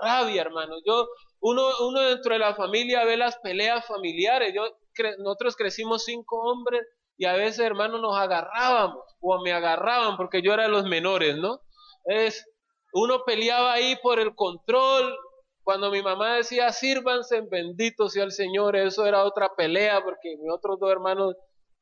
[0.00, 0.82] rabia, hermanos.
[0.84, 1.08] Yo,
[1.40, 4.52] uno, uno dentro de la familia ve las peleas familiares.
[4.52, 4.76] Yo
[5.18, 6.82] nosotros crecimos cinco hombres
[7.16, 11.36] y a veces, hermanos, nos agarrábamos o me agarraban porque yo era de los menores,
[11.36, 11.60] ¿no?
[12.04, 12.44] Es,
[12.92, 15.16] uno peleaba ahí por el control.
[15.64, 20.50] Cuando mi mamá decía, sírvanse, bendito sea el Señor, eso era otra pelea porque mis
[20.50, 21.34] otros dos hermanos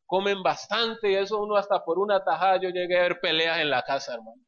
[0.06, 3.70] comen bastante y eso uno hasta por una tajada yo llegué a ver peleas en
[3.70, 4.42] la casa, hermano.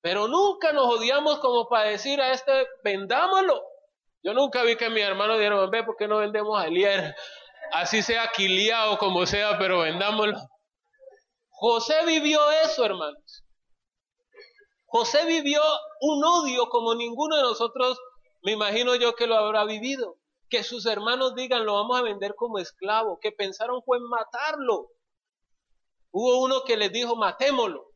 [0.00, 3.62] Pero nunca nos odiamos como para decir a este, vendámoslo.
[4.22, 7.14] Yo nunca vi que mi hermano dijeron, ve, ¿por qué no vendemos a Elier?
[7.74, 10.38] Así sea quiliado como sea, pero vendámoslo.
[11.50, 13.44] José vivió eso, hermanos.
[14.86, 15.60] José vivió
[16.00, 17.98] un odio como ninguno de nosotros,
[18.42, 20.16] me imagino yo que lo habrá vivido.
[20.48, 24.90] Que sus hermanos digan, lo vamos a vender como esclavo, que pensaron fue en matarlo.
[26.12, 27.86] Hubo uno que les dijo, matémoslo.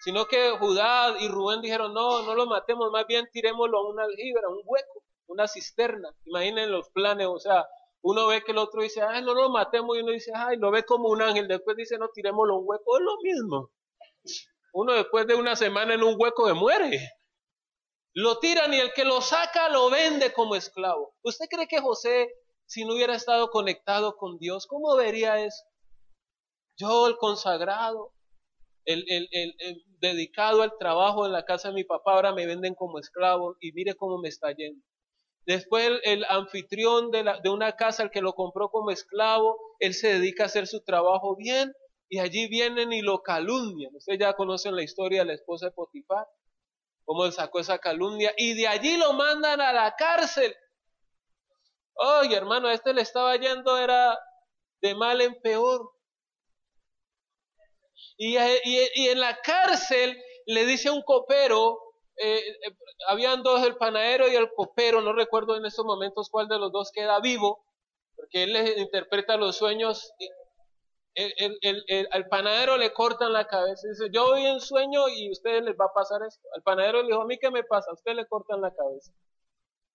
[0.00, 4.04] Sino que Judá y Rubén dijeron, no, no lo matemos, más bien tirémoslo a una
[4.04, 6.10] aljibra, un hueco, una cisterna.
[6.26, 7.66] Imaginen los planes, o sea,
[8.02, 10.70] uno ve que el otro dice, ay, no lo matemos, y uno dice, ay, lo
[10.70, 13.70] ve como un ángel, después dice, no, tirémoslo un hueco, es lo mismo.
[14.72, 17.18] Uno después de una semana en un hueco se muere.
[18.14, 21.14] Lo tiran y el que lo saca lo vende como esclavo.
[21.22, 22.28] ¿Usted cree que José,
[22.66, 25.64] si no hubiera estado conectado con Dios, cómo vería eso?
[26.76, 28.12] Yo, el consagrado,
[28.84, 29.04] el,
[30.00, 33.72] dedicado al trabajo en la casa de mi papá, ahora me venden como esclavo y
[33.72, 34.82] mire cómo me está yendo.
[35.48, 40.42] Después el, anfitrión de, una casa, el que lo compró como esclavo, él se dedica
[40.42, 41.72] a hacer su trabajo bien
[42.10, 43.96] y allí vienen y lo calumnian.
[43.96, 46.26] Ustedes ya conocen la historia de la esposa de Potifar,
[47.06, 50.54] cómo él sacó esa calumnia y de allí lo mandan a la cárcel.
[51.94, 54.18] Oye, hermano, este le estaba yendo, era
[54.82, 55.92] de mal en peor.
[58.18, 61.87] Y, en la cárcel le dice a un copero,
[62.18, 62.76] eh, eh,
[63.08, 66.72] habían dos, el panadero y el copero, no recuerdo en estos momentos cuál de los
[66.72, 67.64] dos queda vivo,
[68.16, 70.12] porque él interpreta los sueños.
[71.14, 75.64] El, al panadero le cortan la cabeza dice, yo voy en sueño y a ustedes
[75.64, 76.46] les va a pasar esto.
[76.54, 79.12] Al panadero le dijo, a mí qué me pasa, a usted le cortan la cabeza.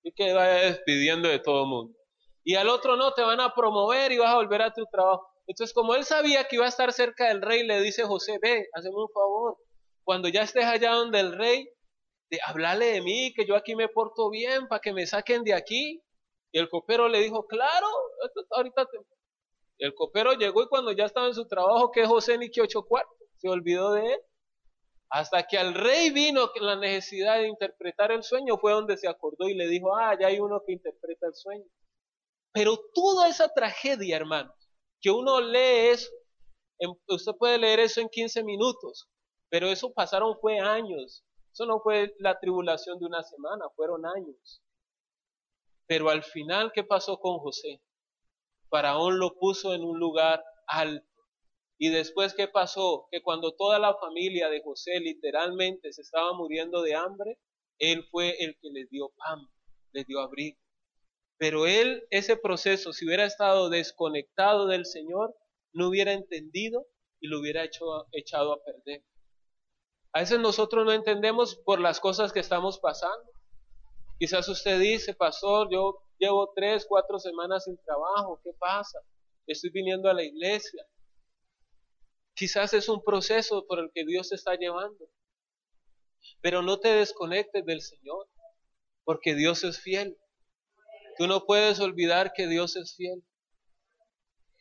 [0.01, 1.97] Y que vaya despidiendo de todo el mundo.
[2.43, 5.25] Y al otro no, te van a promover y vas a volver a tu trabajo.
[5.47, 8.67] Entonces, como él sabía que iba a estar cerca del rey, le dice José, ve,
[8.73, 9.57] hazme un favor.
[10.03, 11.69] Cuando ya estés allá donde el rey,
[12.33, 15.53] de hablarle de mí, que yo aquí me porto bien, para que me saquen de
[15.53, 16.01] aquí.
[16.51, 17.87] Y el copero le dijo, claro,
[18.49, 18.97] ahorita te...
[19.77, 23.15] El copero llegó y cuando ya estaba en su trabajo, que José ni ocho cuartos,
[23.37, 24.19] se olvidó de él.
[25.09, 29.47] Hasta que al rey vino la necesidad de interpretar el sueño, fue donde se acordó
[29.47, 31.65] y le dijo, ah, ya hay uno que interpreta el sueño.
[32.51, 34.55] Pero toda esa tragedia, hermanos,
[35.01, 36.09] que uno lee eso,
[37.07, 39.07] usted puede leer eso en 15 minutos,
[39.49, 41.23] pero eso pasaron fue años.
[41.53, 44.63] Eso no fue la tribulación de una semana, fueron años.
[45.85, 47.79] Pero al final, ¿qué pasó con José?
[48.69, 51.07] Faraón lo puso en un lugar alto.
[51.77, 53.07] Y después, ¿qué pasó?
[53.11, 57.37] Que cuando toda la familia de José literalmente se estaba muriendo de hambre,
[57.77, 59.39] él fue el que les dio pan,
[59.91, 60.57] les dio abrigo.
[61.37, 65.35] Pero él, ese proceso, si hubiera estado desconectado del Señor,
[65.71, 66.87] no hubiera entendido
[67.19, 69.03] y lo hubiera hecho, echado a perder.
[70.13, 73.31] A veces nosotros no entendemos por las cosas que estamos pasando.
[74.19, 78.99] Quizás usted dice, pastor, yo llevo tres, cuatro semanas sin trabajo, ¿qué pasa?
[79.47, 80.85] Estoy viniendo a la iglesia.
[82.35, 85.09] Quizás es un proceso por el que Dios te está llevando.
[86.41, 88.29] Pero no te desconectes del Señor,
[89.03, 90.17] porque Dios es fiel.
[91.17, 93.23] Tú no puedes olvidar que Dios es fiel.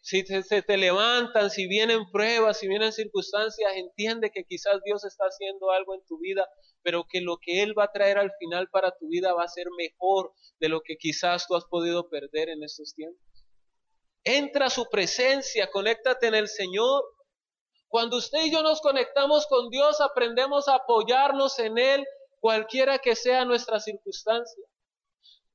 [0.05, 5.27] Si se te, levantan, si vienen pruebas, si vienen circunstancias, entiende que quizás Dios está
[5.27, 6.49] haciendo algo en tu vida,
[6.83, 9.49] pero que lo que Él va a traer al final para tu vida va a
[9.49, 13.23] ser mejor de lo que quizás tú has podido perder en estos tiempos.
[14.25, 17.05] Entra a su presencia, conéctate en el Señor.
[17.87, 22.05] Cuando usted y yo nos conectamos con Dios, aprendemos a apoyarnos en Él,
[22.41, 24.65] cualquiera que sea nuestra circunstancia.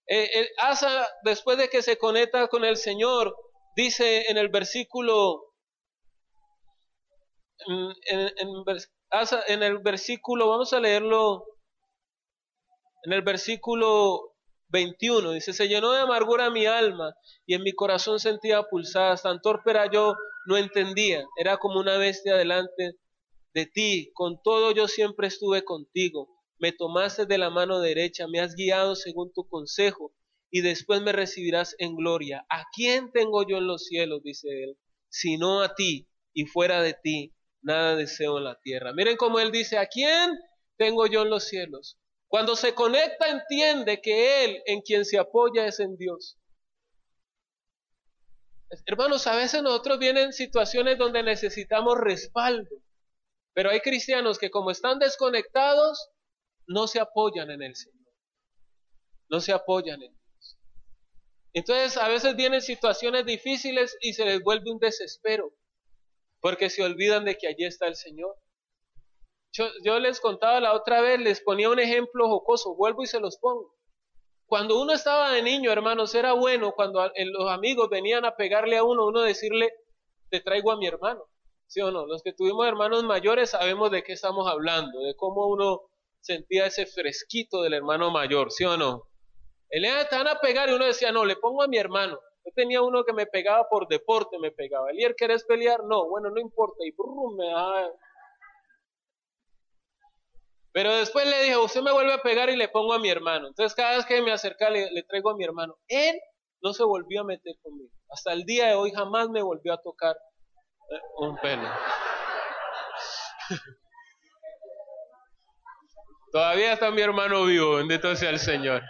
[0.10, 3.36] Eh, Asa, después de que se conecta con el Señor,
[3.78, 5.54] dice en el versículo,
[7.68, 7.94] en,
[9.48, 11.46] en el versículo, vamos a leerlo,
[13.04, 14.34] en el versículo
[14.70, 17.14] 21, dice, se llenó de amargura mi alma
[17.46, 20.16] y en mi corazón sentía pulsadas, tan torpe era yo,
[20.48, 22.96] no entendía, era como una bestia delante
[23.54, 26.30] de ti, con todo yo siempre estuve contigo.
[26.58, 30.14] Me tomaste de la mano derecha, me has guiado según tu consejo,
[30.50, 32.46] y después me recibirás en gloria.
[32.50, 34.24] ¿A quién tengo yo en los cielos?
[34.24, 34.78] dice él,
[35.10, 38.94] sino a ti, y fuera de ti, nada deseo en la tierra.
[38.94, 40.32] Miren cómo él dice, ¿a quién
[40.78, 41.98] tengo yo en los cielos?
[42.28, 46.38] Cuando se conecta entiende que él en quien se apoya es en Dios.
[48.86, 52.84] Hermanos, a veces nosotros vienen situaciones donde necesitamos respaldo,
[53.54, 56.10] pero hay cristianos que como están desconectados,
[56.68, 58.12] no se apoyan en el Señor.
[59.30, 60.17] No se apoyan en.
[61.58, 65.54] Entonces a veces vienen situaciones difíciles y se les vuelve un desespero,
[66.40, 68.36] porque se olvidan de que allí está el Señor.
[69.84, 73.40] Yo, les contaba la otra vez, les ponía un ejemplo jocoso, vuelvo y se los
[73.40, 73.74] pongo.
[74.46, 78.84] Cuando uno estaba de niño, hermanos, era bueno cuando los amigos venían a pegarle a
[78.84, 79.74] uno, uno decirle,
[80.30, 81.24] te traigo a mi hermano.
[81.66, 82.06] ¿Sí o no?
[82.06, 85.90] Los que tuvimos hermanos mayores sabemos de qué estamos hablando, de cómo uno
[86.22, 89.10] sentía ese fresquito del hermano mayor, ¿sí o no?
[89.70, 92.20] Él te van a pegar y uno decía, no, le pongo a mi hermano.
[92.46, 94.90] Yo tenía uno que me pegaba por deporte, me pegaba.
[94.92, 95.84] Elier, ¿querés pelear?
[95.84, 96.78] No, bueno, no importa.
[96.86, 97.46] Y brum, me
[100.72, 103.48] Pero después le dije, usted me vuelve a pegar y le pongo a mi hermano.
[103.48, 105.76] Entonces cada vez que me acerca le, le traigo a mi hermano.
[105.88, 106.18] Él
[106.62, 107.92] no se volvió a meter conmigo.
[108.10, 110.16] Hasta el día de hoy jamás me volvió a tocar
[110.90, 111.68] eh, un pelo.
[116.32, 118.84] Todavía está mi hermano vivo, bendito sea el Señor.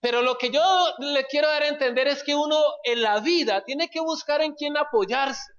[0.00, 0.62] Pero lo que yo
[0.98, 4.54] le quiero dar a entender es que uno en la vida tiene que buscar en
[4.54, 5.52] quién apoyarse.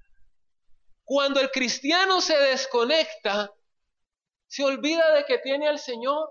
[1.04, 3.52] Cuando el cristiano se desconecta,
[4.48, 6.30] se olvida de que tiene al Señor.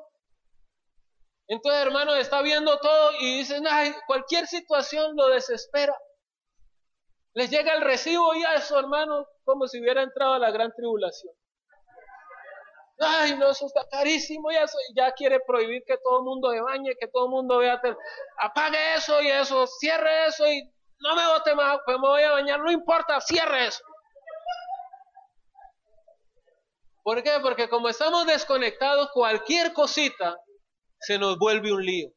[1.49, 5.97] Entonces, hermano, está viendo todo y dice, ay, cualquier situación lo desespera.
[7.35, 10.73] Les llega el recibo y a eso, hermano, como si hubiera entrado a la gran
[10.75, 11.33] tribulación.
[13.01, 16.61] Ay, no, eso está carísimo y eso, ya quiere prohibir que todo el mundo se
[16.61, 17.81] bañe, que todo el mundo vea,
[18.41, 20.63] apague eso y eso, cierre eso y
[21.01, 23.85] no me bote más, pues me voy a bañar, no importa, cierre eso.
[27.05, 27.39] ¿Por qué?
[27.41, 30.37] Porque como estamos desconectados, cualquier cosita
[31.01, 32.11] se nos vuelve un lío.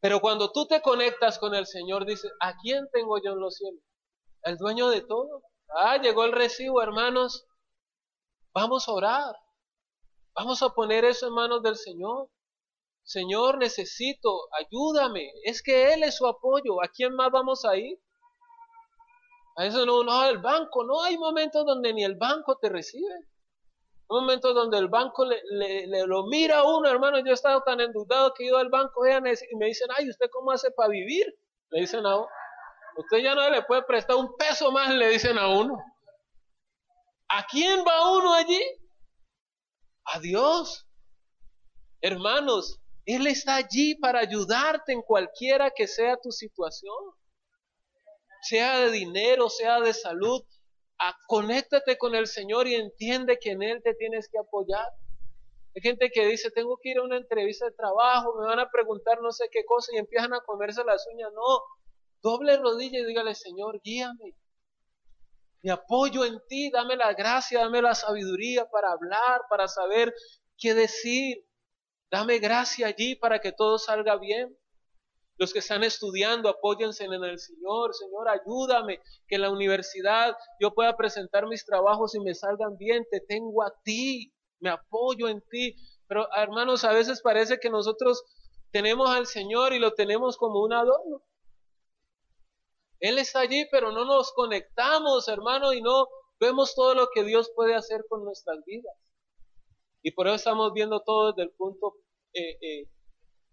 [0.00, 3.56] Pero cuando tú te conectas con el Señor, dices, ¿a quién tengo yo en los
[3.56, 3.80] cielos?
[4.42, 5.42] El dueño de todo.
[5.76, 7.46] Ah, llegó el recibo, hermanos.
[8.52, 9.34] Vamos a orar.
[10.34, 12.28] Vamos a poner eso en manos del Señor.
[13.04, 15.32] Señor, necesito, ayúdame.
[15.44, 16.82] Es que Él es su apoyo.
[16.82, 17.98] ¿A quién más vamos a ir?
[19.56, 20.84] A eso no, no, el banco.
[20.84, 23.26] No hay momentos donde ni el banco te recibe.
[24.08, 25.42] Momentos donde el banco le,
[25.86, 27.18] le, lo mira a uno, hermano.
[27.18, 30.30] Yo he estado tan endeudado que he ido al banco y me dicen, ay, ¿usted
[30.30, 31.26] cómo hace para vivir?
[31.70, 32.28] Le dicen a uno.
[32.96, 35.78] Usted ya no le puede prestar un peso más, le dicen a uno.
[37.28, 38.60] ¿A quién va uno allí?
[40.04, 40.86] A Dios.
[42.00, 46.94] Hermanos, Él está allí para ayudarte en cualquiera que sea tu situación.
[48.42, 50.42] Sea de dinero, sea de salud.
[51.26, 54.86] Conéctate con el Señor y entiende que en Él te tienes que apoyar.
[55.74, 58.70] Hay gente que dice, tengo que ir a una entrevista de trabajo, me van a
[58.70, 61.30] preguntar no sé qué cosa y empiezan a comerse las uñas.
[61.32, 61.62] No,
[62.20, 64.34] doble rodilla y dígale, Señor, guíame.
[65.62, 70.12] Me apoyo en ti, dame la gracia, dame la sabiduría para hablar, para saber
[70.58, 71.46] qué decir.
[72.10, 74.56] Dame gracia allí para que todo salga bien.
[75.38, 77.94] Los que están estudiando, apóyense en el Señor.
[77.94, 83.06] Señor, ayúdame que en la universidad yo pueda presentar mis trabajos y me salgan bien.
[83.10, 85.76] Te tengo a ti, me apoyo en ti.
[86.06, 88.22] Pero hermanos, a veces parece que nosotros
[88.72, 91.22] tenemos al Señor y lo tenemos como un adorno.
[93.02, 96.06] Él está allí, pero no nos conectamos, hermano, y no
[96.38, 98.96] vemos todo lo que Dios puede hacer con nuestras vidas.
[100.02, 101.96] Y por eso estamos viendo todo desde el punto
[102.32, 102.88] eh, eh,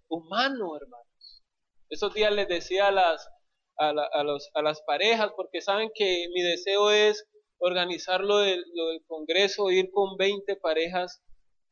[0.07, 1.43] humano, hermanos.
[1.89, 7.27] Esos días les decía a las, parejas, porque saben que mi deseo es
[7.57, 11.23] organizar lo del, lo del Congreso, ir con 20 parejas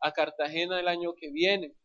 [0.02, 1.76] a Cartagena el año que viene.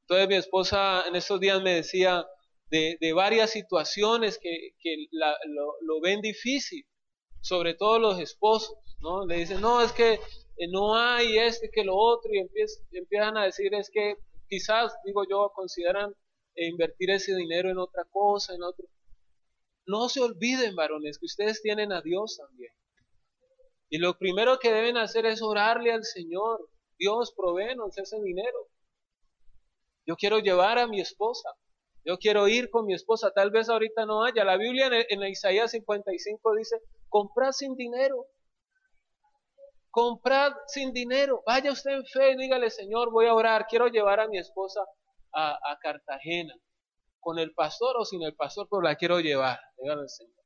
[0.00, 2.26] Entonces mi esposa en estos días me decía,
[2.70, 4.72] de, varias situaciones que,
[5.12, 6.84] lo, ven difícil,
[7.40, 9.26] sobre todo los esposos, ¿no?
[9.26, 12.38] Le dicen, no, es que eh, no hay este que lo otro, y
[12.92, 14.16] empiezan a decir, es que
[14.48, 16.12] quizás, digo yo, consideran
[16.54, 18.86] eh, invertir ese dinero en otra cosa, en otro.
[19.86, 22.72] No se olviden, varones, que ustedes tienen a Dios también.
[23.88, 26.68] Y lo primero que deben hacer es orarle al Señor.
[26.98, 28.68] Dios, proveenos ese dinero.
[30.06, 31.50] Yo quiero llevar a mi esposa.
[32.06, 34.44] Yo quiero ir con mi esposa, tal vez ahorita no haya.
[34.44, 38.28] La Biblia en, Isaías 55 dice, comprad sin dinero.
[39.90, 41.42] Comprad sin dinero.
[41.44, 44.80] Vaya usted en fe dígale, Señor, voy a orar, quiero llevar a mi esposa
[45.32, 46.54] a, Cartagena.
[47.18, 49.58] Con el pastor o sin el pastor, pero la quiero llevar.
[49.76, 50.44] Dígale al Señor.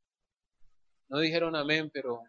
[1.08, 2.22] No dijeron amén, pero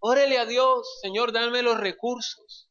[0.00, 2.68] órele a Dios, Señor, dame los recursos,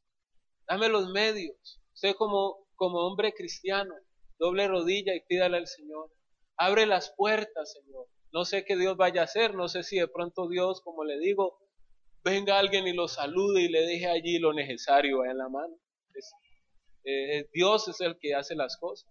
[0.68, 1.80] dame los medios.
[1.94, 3.94] Usted como, como hombre cristiano,
[4.38, 6.12] doble rodilla y pídale al Señor.
[6.58, 8.08] Abre las puertas, Señor.
[8.32, 11.20] No sé qué Dios vaya a hacer, no sé si de pronto Dios, como le
[11.20, 11.60] digo,
[12.24, 15.76] venga alguien y lo salude y le deje allí lo necesario en la mano.
[17.06, 19.10] Eh, Dios es el que hace las cosas.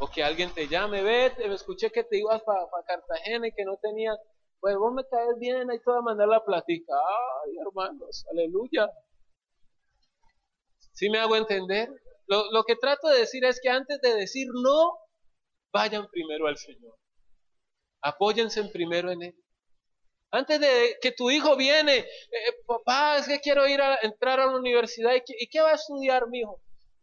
[0.00, 3.64] O que alguien te llame, vete, me escuché que te ibas para Cartagena y que
[3.64, 4.16] no tenía,
[4.58, 6.94] pues vos me caes bien, ahí te voy a mandar la platica.
[7.44, 8.90] Ay, hermanos, aleluya.
[10.92, 11.90] ¿Sí me hago entender?
[12.26, 14.98] Lo, que trato de decir es que antes de decir no,
[15.72, 16.96] vayan primero al Señor.
[18.02, 19.34] Apóyense primero en Él.
[20.30, 22.06] Antes de que tu hijo viene, eh,
[22.66, 25.12] papá, es que quiero ir a entrar a la universidad.
[25.14, 26.60] ¿Y qué, va a estudiar mi hijo?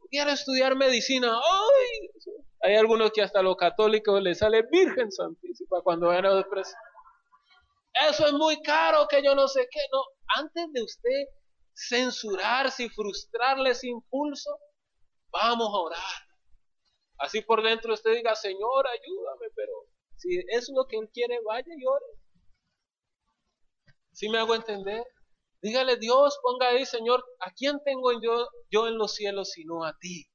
[0.09, 1.33] Quiero estudiar medicina.
[1.33, 2.09] ¡Ay!
[2.63, 6.79] Hay algunos que hasta los católicos les sale Virgen Santísima cuando van a depresión.
[8.09, 9.79] Eso es muy caro, que yo no sé qué.
[9.91, 10.03] No,
[10.37, 11.27] antes de usted
[11.73, 14.57] censurarse y frustrarle ese impulso,
[15.31, 16.21] Vamos a orar.
[17.17, 19.73] Así por dentro usted diga, Señor, ayúdame, pero
[20.15, 22.05] si es lo que Él quiere, vaya y ore.
[24.11, 25.05] ¿Sí me hago entender?
[25.61, 29.95] Dígale, Dios, ponga ahí, Señor, ¿a quién tengo yo, yo en los cielos sino a
[29.99, 30.27] ti?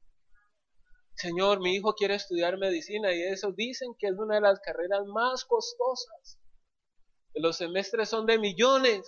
[1.17, 5.05] Señor, mi hijo quiere estudiar medicina y eso dicen que es una de las carreras
[5.07, 6.39] más costosas.
[7.35, 9.03] Los semestres son de millones.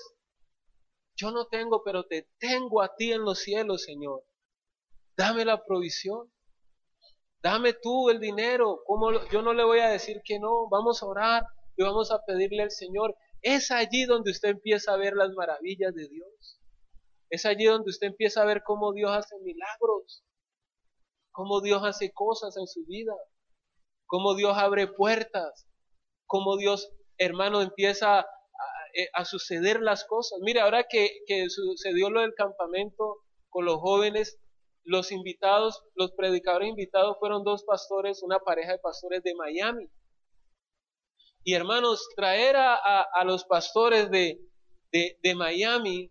[1.16, 4.24] Yo no tengo, pero te tengo a ti en los cielos, Señor.
[5.18, 6.32] Dame la provisión.
[7.42, 8.82] Dame tú el dinero.
[8.86, 10.68] ¿Cómo yo no le voy a decir que no.
[10.68, 11.42] Vamos a orar
[11.76, 13.16] y vamos a pedirle al Señor.
[13.42, 16.60] Es allí donde usted empieza a ver las maravillas de Dios.
[17.30, 20.24] Es allí donde usted empieza a ver cómo Dios hace milagros,
[21.32, 23.12] cómo Dios hace cosas en su vida,
[24.06, 25.68] cómo Dios abre puertas,
[26.26, 30.38] cómo Dios, hermano, empieza a, suceder las cosas.
[30.42, 33.18] Mire, ahora que, que sucedió lo del campamento
[33.50, 34.38] con los jóvenes,
[34.88, 39.86] los invitados, los predicadores invitados fueron dos pastores, una pareja de pastores de Miami.
[41.44, 44.40] Y hermanos, traer a, los pastores de,
[44.90, 46.10] de, Miami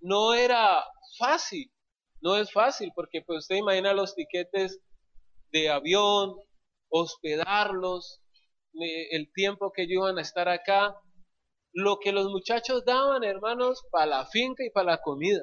[0.00, 0.84] no era
[1.18, 1.72] fácil,
[2.20, 4.80] no es fácil, porque pues usted imagina los tiquetes
[5.50, 6.34] de avión,
[6.90, 8.20] hospedarlos,
[8.74, 10.94] el tiempo que ellos iban a estar acá,
[11.72, 15.42] lo que los muchachos daban, hermanos, para la finca y para la comida.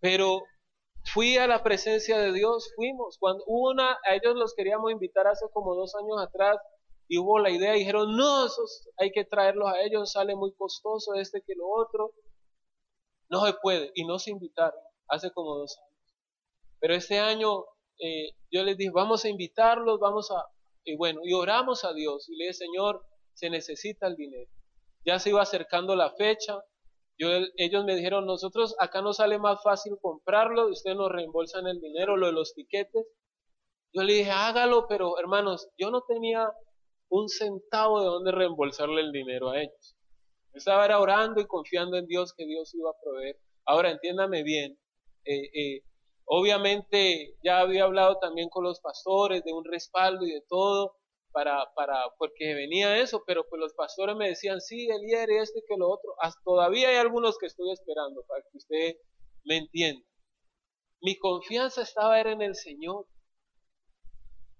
[0.00, 0.42] Pero
[1.04, 3.18] fui a la presencia de Dios, fuimos.
[3.18, 6.58] Cuando hubo una, a ellos los queríamos invitar hace como dos años atrás
[7.08, 11.14] y hubo la idea, dijeron, no, esos hay que traerlos a ellos, sale muy costoso
[11.14, 12.12] este que lo otro.
[13.28, 15.90] No se puede, y no se invitaron hace como dos años.
[16.80, 17.64] Pero este año
[17.98, 20.46] eh, yo les dije, vamos a invitarlos, vamos a,
[20.84, 24.50] y bueno, y oramos a Dios, y le dije, Señor, se necesita el dinero.
[25.04, 26.62] Ya se iba acercando la fecha,
[27.20, 31.78] yo, ellos me dijeron, nosotros acá nos sale más fácil comprarlo, ustedes nos reembolsan el
[31.78, 33.06] dinero, lo de los tiquetes.
[33.92, 36.50] Yo le dije, hágalo, pero hermanos, yo no tenía
[37.10, 39.96] un centavo de dónde reembolsarle el dinero a ellos.
[40.54, 43.38] Estaba orando y confiando en Dios que Dios iba a proveer.
[43.66, 44.78] Ahora entiéndame bien,
[45.26, 45.82] eh, eh,
[46.24, 50.96] obviamente ya había hablado también con los pastores de un respaldo y de todo,
[51.32, 55.62] para, para, porque venía eso, pero pues los pastores me decían, sí, el y este
[55.66, 56.14] que lo otro.
[56.20, 58.96] Hasta todavía hay algunos que estoy esperando para que usted
[59.44, 60.06] me entienda.
[61.00, 63.06] Mi confianza estaba era en el Señor.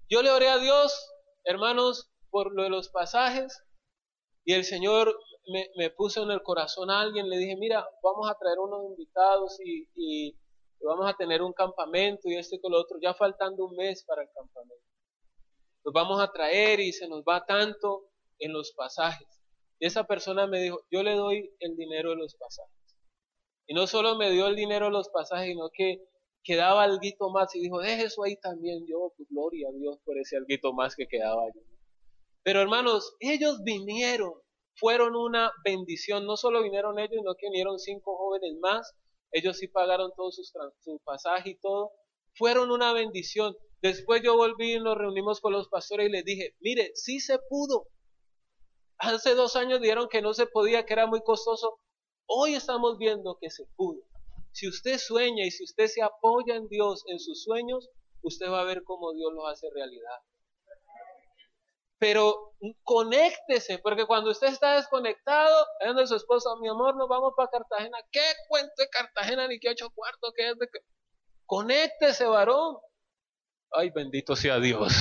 [0.09, 1.13] Yo le oré a Dios,
[1.45, 3.63] hermanos, por lo de los pasajes,
[4.45, 5.15] y el Señor
[5.53, 8.85] me, me puso en el corazón a alguien, le dije, mira, vamos a traer unos
[8.85, 10.37] invitados y, y
[10.81, 14.23] vamos a tener un campamento y este con lo otro, ya faltando un mes para
[14.23, 14.91] el campamento
[15.85, 19.27] los vamos a traer y se nos va tanto en los pasajes.
[19.79, 22.75] Y esa persona me dijo, yo le doy el dinero de los pasajes.
[23.67, 26.03] Y no solo me dio el dinero de los pasajes, sino que
[26.43, 30.19] quedaba algo más y dijo, deje eso ahí también yo, pues gloria a Dios por
[30.19, 31.61] ese algo más que quedaba allí.
[32.43, 34.33] Pero hermanos, ellos vinieron,
[34.75, 38.95] fueron una bendición, no solo vinieron ellos, sino que vinieron cinco jóvenes más,
[39.33, 41.93] ellos sí pagaron todos sus, su pasaje y todo,
[42.35, 43.55] fueron una bendición.
[43.83, 47.39] Después yo volví y nos reunimos con los pastores y les dije, mire, sí se
[47.39, 47.87] pudo.
[48.99, 51.81] Hace dos años dijeron que no se podía, que era muy costoso.
[52.27, 54.03] Hoy estamos viendo que se pudo.
[54.53, 57.89] Si usted sueña y si usted se apoya en Dios, en sus sueños,
[58.23, 60.19] usted va a ver cómo Dios los hace realidad.
[61.99, 67.33] Pero conéctese, porque cuando usted está desconectado, es donde su esposa, mi amor, nos vamos
[67.37, 67.99] para Cartagena.
[68.11, 70.33] ¿Qué cuento de Cartagena ni qué ocho cuartos?
[70.35, 70.67] ¿Qué es de.
[71.47, 72.79] Conéctese, varón.
[73.73, 74.93] Ay, bendito sea Dios.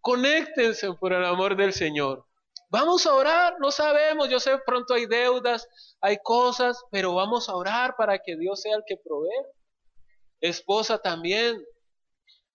[0.00, 2.26] Conéctense por el amor del Señor.
[2.68, 5.68] Vamos a orar, no sabemos, yo sé, pronto hay deudas,
[6.00, 9.46] hay cosas, pero vamos a orar para que Dios sea el que provee.
[10.40, 11.64] Esposa también.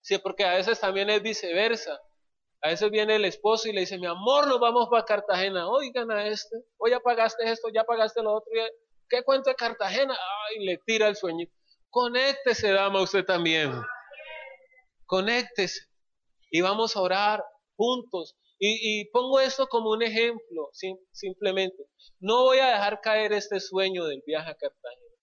[0.01, 1.99] Sí, porque a veces también es viceversa.
[2.61, 5.67] A veces viene el esposo y le dice, mi amor, nos vamos para Cartagena.
[5.69, 8.51] Oigan a este, hoy ya pagaste esto, ya pagaste lo otro.
[9.09, 10.13] ¿Qué cuento de Cartagena?
[10.13, 11.53] Ay, le tira el sueñito.
[11.91, 13.69] Conéctese, dama, usted también.
[15.05, 15.81] Conéctese.
[16.49, 17.43] Y vamos a orar
[17.75, 18.37] juntos.
[18.57, 20.69] Y, pongo esto como un ejemplo,
[21.11, 21.83] simplemente.
[22.19, 25.15] No voy a dejar caer este sueño del viaje a Cartagena.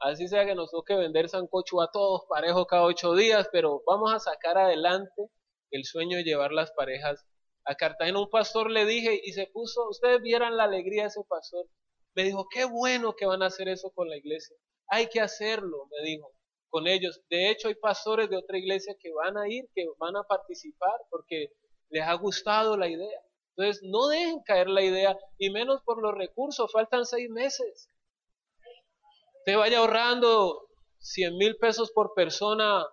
[0.00, 4.12] Así sea que nos toque vender sancocho a todos parejo cada ocho días, pero vamos
[4.12, 5.30] a sacar adelante
[5.70, 7.26] el sueño de llevar las parejas
[7.64, 8.18] a Cartagena.
[8.18, 11.66] Un pastor le dije y se puso, ustedes vieran la alegría de ese pastor.
[12.14, 14.56] Me dijo, qué bueno que van a hacer eso con la iglesia.
[14.88, 16.32] Hay que hacerlo, me dijo,
[16.68, 17.20] con ellos.
[17.28, 21.00] De hecho, hay pastores de otra iglesia que van a ir, que van a participar
[21.10, 21.52] porque
[21.90, 23.20] les ha gustado la idea.
[23.56, 27.88] Entonces, no dejen caer la idea, y menos por los recursos, faltan seis meses.
[29.44, 30.68] Te vaya ahorrando
[31.00, 32.86] 100 mil pesos por persona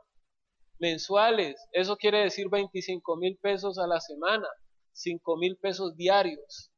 [0.80, 4.48] mensuales, eso quiere decir 25 mil pesos a la semana,
[4.94, 6.72] 5 mil pesos diarios.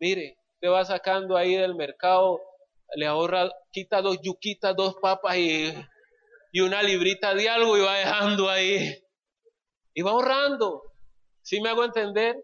[0.00, 2.40] Mire, te va sacando ahí del mercado
[2.96, 5.72] le ahorra, quita dos yuquitas, dos papas y,
[6.52, 8.94] y una librita de algo y va dejando ahí.
[9.94, 10.82] Y va ahorrando.
[11.42, 12.36] Si me hago entender?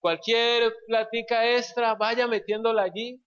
[0.00, 3.22] Cualquier platica extra, vaya metiéndola allí.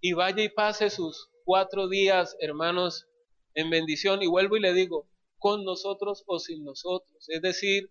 [0.00, 3.06] y vaya y pase sus cuatro días, hermanos,
[3.54, 4.22] en bendición.
[4.22, 5.08] Y vuelvo y le digo,
[5.38, 7.26] con nosotros o sin nosotros.
[7.28, 7.90] Es decir,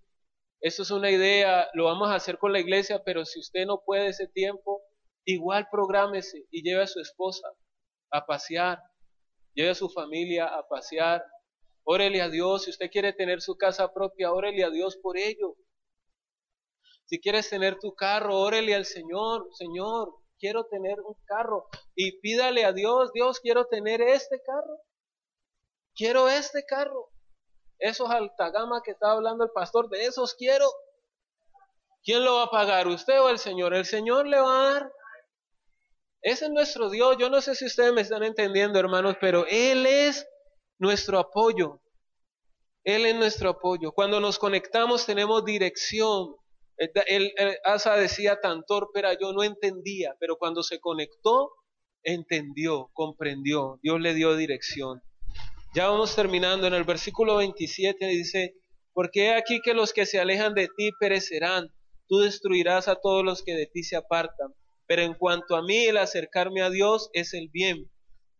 [0.61, 3.81] eso es una idea, lo vamos a hacer con la iglesia, pero si usted no
[3.85, 4.81] puede ese tiempo,
[5.25, 7.47] igual prográmese y lleve a su esposa
[8.17, 8.81] a pasear,
[9.53, 11.23] lleve a su familia a pasear.
[11.83, 15.55] Órele a Dios, si usted quiere tener su casa propia, órele a Dios por ello.
[17.05, 21.67] Si quieres tener tu carro, órele al Señor, Señor, quiero tener un carro.
[21.95, 24.79] Y pídale a Dios, Dios, quiero tener este carro.
[25.95, 27.11] Quiero este carro.
[27.77, 30.67] Esos altagama que estaba hablando el pastor, de esos quiero.
[32.03, 32.87] ¿Quién lo va a pagar?
[32.87, 33.73] ¿Usted o el Señor?
[33.73, 34.91] El Señor le va a dar.
[36.25, 37.17] Ese es nuestro Dios.
[37.19, 40.27] Yo no sé si ustedes me están entendiendo, hermanos, pero Él es
[40.79, 41.83] nuestro apoyo.
[42.83, 43.91] Él es nuestro apoyo.
[43.91, 46.35] Cuando nos conectamos tenemos dirección.
[46.77, 47.31] El,
[47.63, 51.51] Asa decía tan torpera, yo no entendía, pero cuando se conectó,
[52.01, 53.79] entendió, comprendió.
[53.83, 55.03] Dios le dio dirección.
[55.75, 56.65] Ya vamos terminando.
[56.65, 58.55] En el versículo 27 dice,
[58.93, 61.71] porque aquí que los que se alejan de ti perecerán,
[62.07, 64.55] tú destruirás a todos los que de ti se apartan.
[64.87, 67.91] Pero en cuanto a mí, el acercarme a Dios es el bien.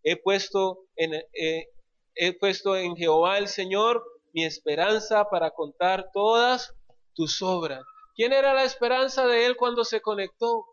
[0.04, 1.68] He puesto en, eh,
[2.16, 6.74] he puesto en Jehová el Señor mi esperanza para contar todas
[7.14, 7.84] tus obras.
[8.16, 10.66] ¿Quién era la esperanza de él cuando se conectó?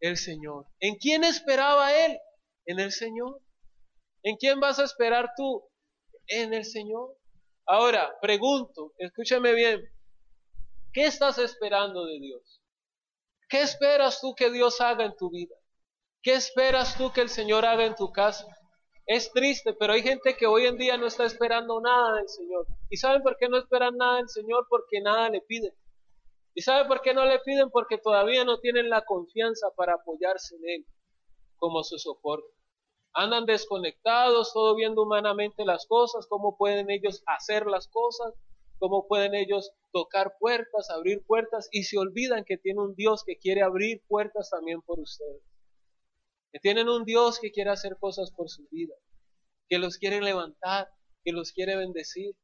[0.00, 0.66] El Señor.
[0.80, 2.18] ¿En quién esperaba él?
[2.66, 3.40] En el Señor.
[4.22, 5.62] ¿En quién vas a esperar tú?
[6.26, 7.16] en el Señor.
[7.66, 9.82] Ahora, pregunto, escúchame bien,
[10.92, 12.60] ¿qué estás esperando de Dios?
[13.48, 15.54] ¿Qué esperas tú que Dios haga en tu vida?
[16.22, 18.46] ¿Qué esperas tú que el Señor haga en tu casa?
[19.06, 22.66] Es triste, pero hay gente que hoy en día no está esperando nada del Señor.
[22.88, 24.66] ¿Y saben por qué no esperan nada del Señor?
[24.68, 25.74] Porque nada le piden.
[26.54, 27.70] ¿Y saben por qué no le piden?
[27.70, 30.86] Porque todavía no tienen la confianza para apoyarse en Él
[31.56, 32.54] como su soporte
[33.14, 38.34] andan desconectados, todo viendo humanamente las cosas, cómo pueden ellos hacer las cosas,
[38.84, 43.38] cómo pueden ellos tocar puertas, abrir puertas, y se olvidan que tiene un Dios que
[43.38, 45.42] quiere abrir puertas también por ustedes.
[46.52, 48.94] Que tienen un Dios que quiere hacer cosas por su vida,
[49.70, 50.90] que los quiere levantar,
[51.24, 52.36] que los quiere bendecir.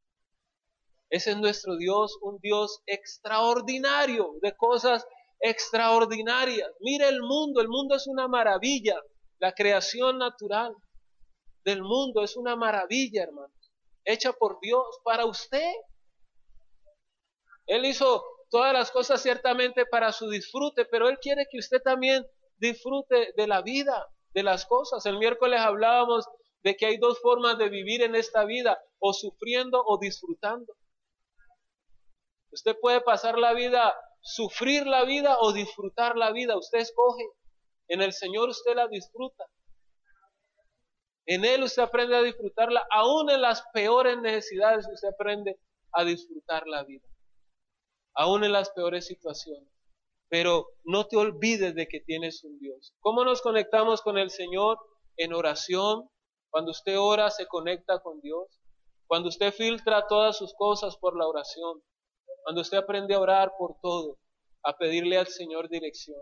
[1.11, 5.07] Ese es nuestro Dios, un Dios extraordinario, de cosas
[5.41, 6.71] extraordinarias.
[6.81, 8.99] Mire el mundo, el mundo es una maravilla.
[9.41, 10.75] La creación natural
[11.67, 13.73] del mundo es una maravilla, hermanos,
[14.07, 15.71] hecha por Dios para usted.
[17.71, 22.27] Él hizo todas las cosas ciertamente para su disfrute, pero Él quiere que usted también
[22.57, 25.07] disfrute de la vida, de las cosas.
[25.07, 26.27] El miércoles hablábamos
[26.65, 30.75] de que hay dos formas de vivir en esta vida, o sufriendo o disfrutando.
[32.51, 37.25] Usted puede pasar la vida, sufrir la vida o disfrutar la vida, usted escoge.
[37.87, 39.47] En el Señor usted la disfruta.
[41.25, 45.61] En Él usted aprende a disfrutarla, aún en las peores necesidades usted aprende
[45.93, 47.07] a disfrutar la vida,
[48.15, 49.69] aún en las peores situaciones.
[50.29, 52.95] Pero no te olvides de que tienes un Dios.
[53.01, 54.79] ¿Cómo nos conectamos con el Señor?
[55.17, 56.09] En oración.
[56.51, 58.61] Cuando usted ora, se conecta con Dios.
[59.07, 61.83] Cuando usted filtra todas sus cosas por la oración.
[62.45, 64.19] Cuando usted aprende a orar por todo,
[64.63, 66.21] a pedirle al Señor dirección.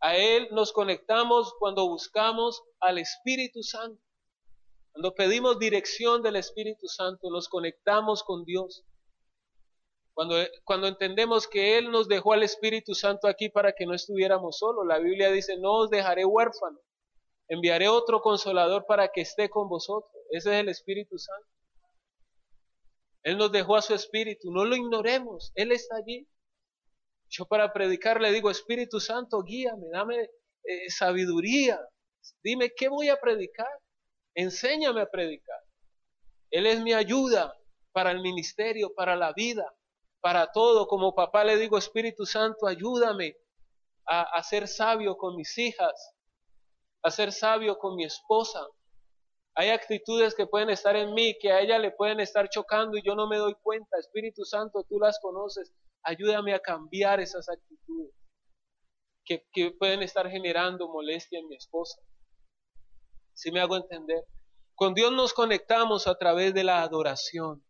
[0.00, 4.00] A Él nos conectamos cuando buscamos al Espíritu Santo.
[4.92, 8.84] Cuando pedimos dirección del Espíritu Santo, nos conectamos con Dios.
[10.14, 14.58] Cuando, cuando entendemos que Él nos dejó al Espíritu Santo aquí para que no estuviéramos
[14.58, 14.86] solos.
[14.86, 16.78] La Biblia dice, no os dejaré huérfano.
[17.48, 20.12] Enviaré otro consolador para que esté con vosotros.
[20.30, 21.48] Ese es el Espíritu Santo.
[23.24, 24.52] Él nos dejó a su Espíritu.
[24.52, 25.52] No lo ignoremos.
[25.56, 26.28] Él está allí.
[27.28, 30.30] Yo para predicar le digo, Espíritu Santo, guíame, dame
[30.62, 31.80] eh, sabiduría.
[32.42, 33.68] Dime qué voy a predicar.
[34.34, 35.58] Enséñame a predicar.
[36.50, 37.52] Él es mi ayuda
[37.92, 39.74] para el ministerio, para la vida,
[40.24, 40.88] para todo.
[40.88, 43.36] Como papá le digo, Espíritu Santo, ayúdame
[44.06, 46.14] a, ser sabio con mis hijas,
[47.02, 48.66] a ser sabio con mi esposa.
[49.54, 53.02] Hay actitudes que pueden estar en mí, que a ella le pueden estar chocando y
[53.02, 53.98] yo no me doy cuenta.
[53.98, 55.74] Espíritu Santo, tú las conoces.
[56.02, 58.14] Ayúdame a cambiar esas actitudes
[59.26, 59.44] que,
[59.78, 62.00] pueden estar generando molestia en mi esposa.
[63.34, 64.24] Si me hago entender.
[64.74, 67.62] Con Dios nos conectamos a través de la adoración.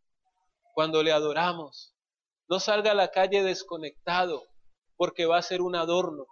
[0.72, 1.93] Cuando le adoramos,
[2.48, 4.42] no salga a la calle desconectado
[4.96, 6.26] porque va a ser un adorno.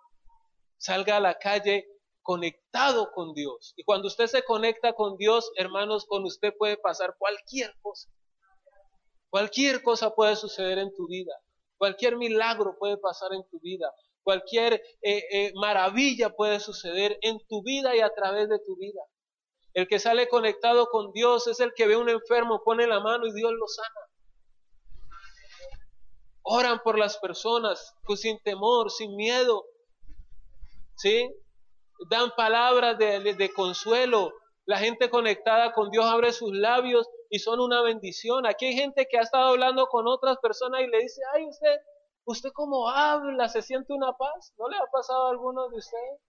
[0.77, 1.87] Salga a la calle
[2.23, 3.75] conectado con Dios.
[3.77, 8.09] Y cuando usted se conecta con Dios, hermanos, con usted puede pasar cualquier cosa.
[9.31, 11.33] Cualquier cosa puede suceder en tu vida.
[11.79, 13.93] Cualquier milagro puede pasar en tu vida.
[14.23, 19.01] Cualquier eh, eh, maravilla puede suceder en tu vida y a través de tu vida.
[19.75, 23.27] El que sale conectado con Dios es el que ve un enfermo, pone la mano
[23.27, 24.12] y Dios lo sana.
[26.43, 29.65] Oran por las personas sin temor, sin miedo.
[30.97, 31.31] ¿Sí?
[32.11, 34.33] Dan palabras de, consuelo.
[34.65, 38.47] La gente conectada con Dios abre sus labios y son una bendición.
[38.47, 41.77] Aquí hay gente que ha estado hablando con otras personas y le dice, ay, usted,
[42.25, 44.53] usted cómo habla, se siente una paz.
[44.59, 46.21] ¿No le ha pasado a alguno de ustedes?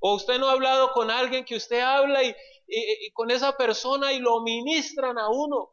[0.00, 2.34] O usted no ha hablado con alguien que usted habla y,
[3.14, 5.70] con esa persona y lo ministran a uno.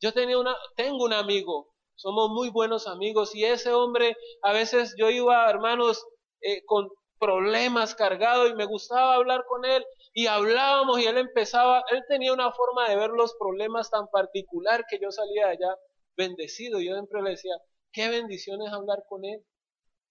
[0.00, 1.69] Yo tenía una, tengo un amigo,
[2.00, 6.02] somos muy buenos amigos y ese hombre, a veces yo iba, hermanos,
[6.40, 6.88] eh, con
[7.18, 9.84] problemas cargado y me gustaba hablar con él
[10.14, 14.86] y hablábamos y él empezaba, él tenía una forma de ver los problemas tan particular
[14.88, 15.76] que yo salía de allá
[16.16, 16.80] bendecido.
[16.80, 17.54] Yo siempre le decía,
[17.92, 19.44] qué bendición es hablar con él,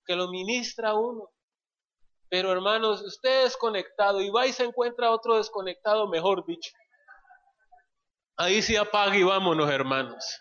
[0.05, 1.31] que lo ministra uno.
[2.29, 6.71] Pero hermanos, usted es conectado y va y se encuentra otro desconectado, mejor dicho.
[8.37, 10.39] Ahí sí apaga y vámonos, hermanos.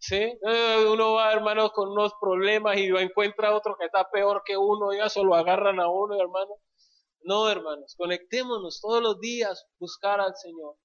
[0.00, 0.16] ¿Sí?
[0.16, 4.92] Eh, uno va, hermanos, con unos problemas y encuentra otro que está peor que uno,
[4.92, 6.54] ya solo agarran a uno, hermano.
[7.22, 10.76] No, hermanos, conectémonos todos los días, buscar al Señor.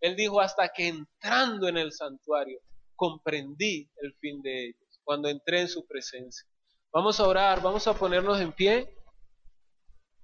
[0.00, 2.58] Él dijo, hasta que entrando en el santuario,
[2.96, 6.48] comprendí el fin de ellos, cuando entré en su presencia.
[6.92, 8.96] Vamos a orar, vamos a ponernos en pie.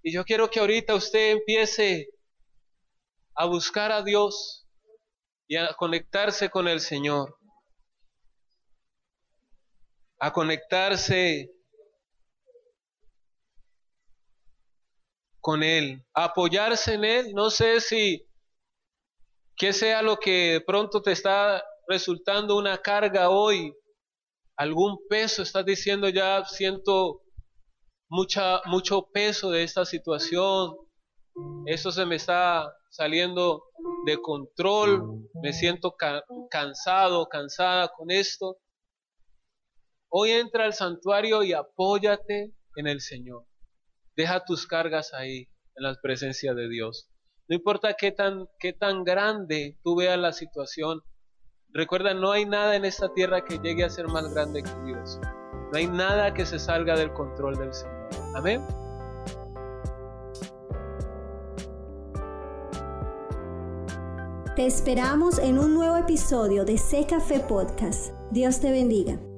[0.02, 2.08] Y yo quiero que ahorita usted empiece
[3.34, 4.66] a buscar a Dios
[5.46, 7.39] y a conectarse con el Señor.
[10.20, 11.50] A conectarse
[15.40, 17.32] con Él, a apoyarse en Él.
[17.34, 18.26] No sé si
[19.56, 23.74] que sea lo que de pronto te está resultando una carga hoy,
[24.56, 27.22] algún peso, estás diciendo ya siento
[28.08, 30.76] mucha, mucho peso de esta situación,
[31.66, 33.62] eso se me está saliendo
[34.06, 35.94] de control, me siento
[36.50, 38.56] cansado, cansada con esto.
[40.12, 43.46] Hoy entra al santuario y apóyate en el Señor.
[44.16, 47.08] Deja tus cargas ahí, en la presencia de Dios.
[47.48, 51.00] No importa qué tan, qué tan grande tú veas la situación.
[51.68, 55.20] Recuerda, no hay nada en esta tierra que llegue a ser más grande que Dios.
[55.72, 58.08] No hay nada que se salga del control del Señor.
[58.34, 58.66] Amén.
[64.56, 68.12] Te esperamos en un nuevo episodio de Seca Fe Podcast.
[68.32, 69.29] Dios te bendiga.